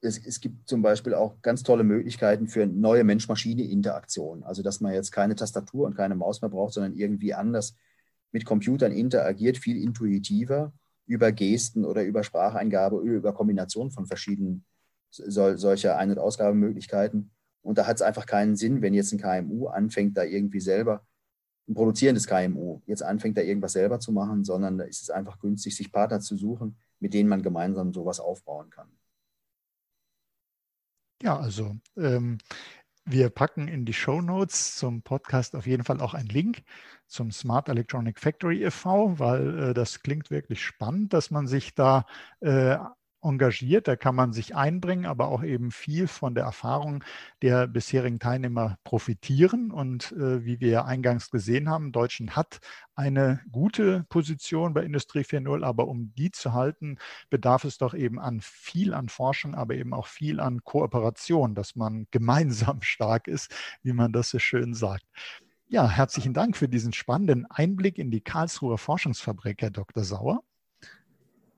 es, 0.02 0.18
es 0.26 0.40
gibt 0.40 0.68
zum 0.68 0.82
Beispiel 0.82 1.14
auch 1.14 1.42
ganz 1.42 1.64
tolle 1.64 1.84
Möglichkeiten 1.84 2.48
für 2.48 2.66
neue 2.66 3.04
Mensch-Maschine-Interaktion. 3.04 4.44
Also, 4.44 4.64
dass 4.64 4.82
man 4.82 4.94
jetzt 4.94 5.12
keine 5.12 5.36
Tastatur 5.36 5.86
und 5.86 5.96
keine 5.96 6.16
Maus 6.16 6.42
mehr 6.42 6.50
braucht, 6.50 6.74
sondern 6.74 6.94
irgendwie 6.94 7.34
anders 7.34 7.76
mit 8.32 8.46
Computern 8.46 8.92
interagiert, 8.92 9.58
viel 9.58 9.82
intuitiver 9.82 10.74
über 11.06 11.32
Gesten 11.32 11.86
oder 11.86 12.04
über 12.04 12.24
Spracheingabe 12.24 13.00
über 13.00 13.34
Kombination 13.34 13.92
von 13.92 14.06
verschiedenen 14.06 14.66
sol 15.10 15.58
solcher 15.58 15.98
Ein- 15.98 16.12
und 16.12 16.20
Ausgabemöglichkeiten. 16.20 17.32
Und 17.62 17.78
da 17.78 17.88
hat 17.88 17.98
es 17.98 18.02
einfach 18.02 18.26
keinen 18.26 18.56
Sinn, 18.56 18.82
wenn 18.82 18.94
jetzt 18.94 19.14
ein 19.14 19.20
KMU 19.20 19.68
anfängt, 19.68 20.18
da 20.18 20.24
irgendwie 20.24 20.60
selber, 20.60 21.06
ein 21.68 21.74
produzierendes 21.74 22.28
KMU, 22.28 22.82
jetzt 22.86 23.04
anfängt, 23.04 23.38
da 23.38 23.42
irgendwas 23.42 23.74
selber 23.74 24.00
zu 24.00 24.12
machen, 24.12 24.44
sondern 24.44 24.78
da 24.78 24.86
ist 24.86 25.02
es 25.02 25.10
einfach 25.10 25.40
günstig, 25.40 25.76
sich 25.76 25.92
Partner 25.92 26.20
zu 26.20 26.38
suchen, 26.38 26.78
mit 27.00 27.14
denen 27.14 27.30
man 27.30 27.44
gemeinsam 27.44 27.94
sowas 27.94 28.20
aufbauen 28.20 28.70
kann. 28.70 28.88
Ja, 31.22 31.38
also 31.38 31.76
ähm, 31.98 32.38
wir 33.06 33.30
packen 33.30 33.68
in 33.68 33.86
die 33.86 33.94
Show 33.94 34.22
Notes 34.22 34.76
zum 34.76 35.02
Podcast 35.02 35.56
auf 35.56 35.66
jeden 35.66 35.84
Fall 35.84 36.00
auch 36.00 36.14
einen 36.14 36.30
Link 36.30 36.64
zum 37.08 37.32
Smart 37.32 37.70
Electronic 37.70 38.20
Factory 38.20 38.64
e.V., 38.64 39.18
weil 39.18 39.70
äh, 39.70 39.74
das 39.74 40.02
klingt 40.02 40.30
wirklich 40.30 40.64
spannend, 40.64 41.14
dass 41.14 41.32
man 41.32 41.48
sich 41.48 41.74
da 41.74 42.06
äh, 42.42 42.78
engagiert, 43.22 43.88
da 43.88 43.96
kann 43.96 44.16
man 44.16 44.34
sich 44.34 44.56
einbringen, 44.56 45.06
aber 45.06 45.28
auch 45.28 45.44
eben 45.44 45.72
viel 45.72 46.08
von 46.08 46.36
der 46.36 46.46
Erfahrung 46.46 47.04
der 47.42 47.68
bisherigen 47.68 48.20
Teilnehmer 48.20 48.78
profitieren. 48.84 49.72
Und 49.72 50.12
äh, 50.14 50.46
wie 50.46 50.60
wir 50.60 50.86
eingangs 50.86 51.30
gesehen 51.30 51.70
haben, 51.70 51.92
Deutschland 51.92 52.36
hat 52.36 52.60
eine 52.96 53.42
gute 53.52 54.06
Position 54.10 54.74
bei 54.74 54.84
Industrie 54.84 55.22
4.0, 55.22 55.64
aber 55.64 55.88
um 55.88 56.14
die 56.16 56.32
zu 56.32 56.54
halten, 56.54 56.98
bedarf 57.30 57.64
es 57.64 57.78
doch 57.78 57.94
eben 57.94 58.20
an 58.20 58.40
viel 58.42 58.94
an 58.94 59.10
Forschung, 59.10 59.56
aber 59.56 59.76
eben 59.76 59.94
auch 59.94 60.08
viel 60.08 60.40
an 60.40 60.64
Kooperation, 60.64 61.56
dass 61.56 61.76
man 61.76 62.08
gemeinsam 62.12 62.82
stark 62.82 63.28
ist, 63.28 63.54
wie 63.84 63.94
man 63.94 64.14
das 64.14 64.30
so 64.30 64.40
schön 64.40 64.74
sagt. 64.74 65.06
Ja, 65.70 65.90
herzlichen 65.90 66.34
Dank 66.34 66.56
für 66.56 66.70
diesen 66.70 66.94
spannenden 66.94 67.46
Einblick 67.46 67.98
in 67.98 68.10
die 68.10 68.22
Karlsruher 68.22 68.78
Forschungsfabrik, 68.78 69.62
Herr 69.62 69.70
Dr. 69.70 70.06
Sauer. 70.06 70.42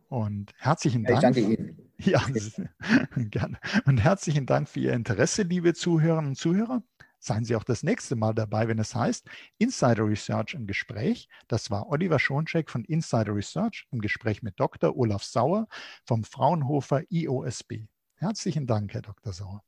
Und 0.09 0.53
herzlichen 0.57 1.03
Dank. 1.03 1.17
Ich 1.17 1.21
danke 1.21 1.39
Ihnen. 1.39 1.85
Ja, 2.01 2.23
gerne. 3.17 3.59
Und 3.85 3.97
herzlichen 3.97 4.45
Dank 4.45 4.69
für 4.69 4.79
Ihr 4.79 4.93
Interesse, 4.93 5.41
liebe 5.41 5.73
Zuhörerinnen 5.73 6.29
und 6.29 6.35
Zuhörer. 6.37 6.81
Seien 7.19 7.43
Sie 7.43 7.57
auch 7.57 7.65
das 7.65 7.83
nächste 7.83 8.15
Mal 8.15 8.33
dabei, 8.33 8.69
wenn 8.69 8.79
es 8.79 8.95
heißt 8.95 9.27
Insider 9.57 10.07
Research 10.07 10.53
im 10.53 10.65
Gespräch. 10.65 11.27
Das 11.49 11.69
war 11.69 11.89
Oliver 11.89 12.17
Schoncheck 12.17 12.69
von 12.69 12.85
Insider 12.85 13.35
Research 13.35 13.85
im 13.91 13.99
Gespräch 13.99 14.41
mit 14.41 14.57
Dr. 14.61 14.95
Olaf 14.95 15.23
Sauer 15.23 15.67
vom 16.05 16.23
Fraunhofer 16.23 17.03
IOSB. 17.09 17.87
Herzlichen 18.15 18.65
Dank, 18.65 18.93
Herr 18.93 19.01
Dr. 19.01 19.33
Sauer. 19.33 19.61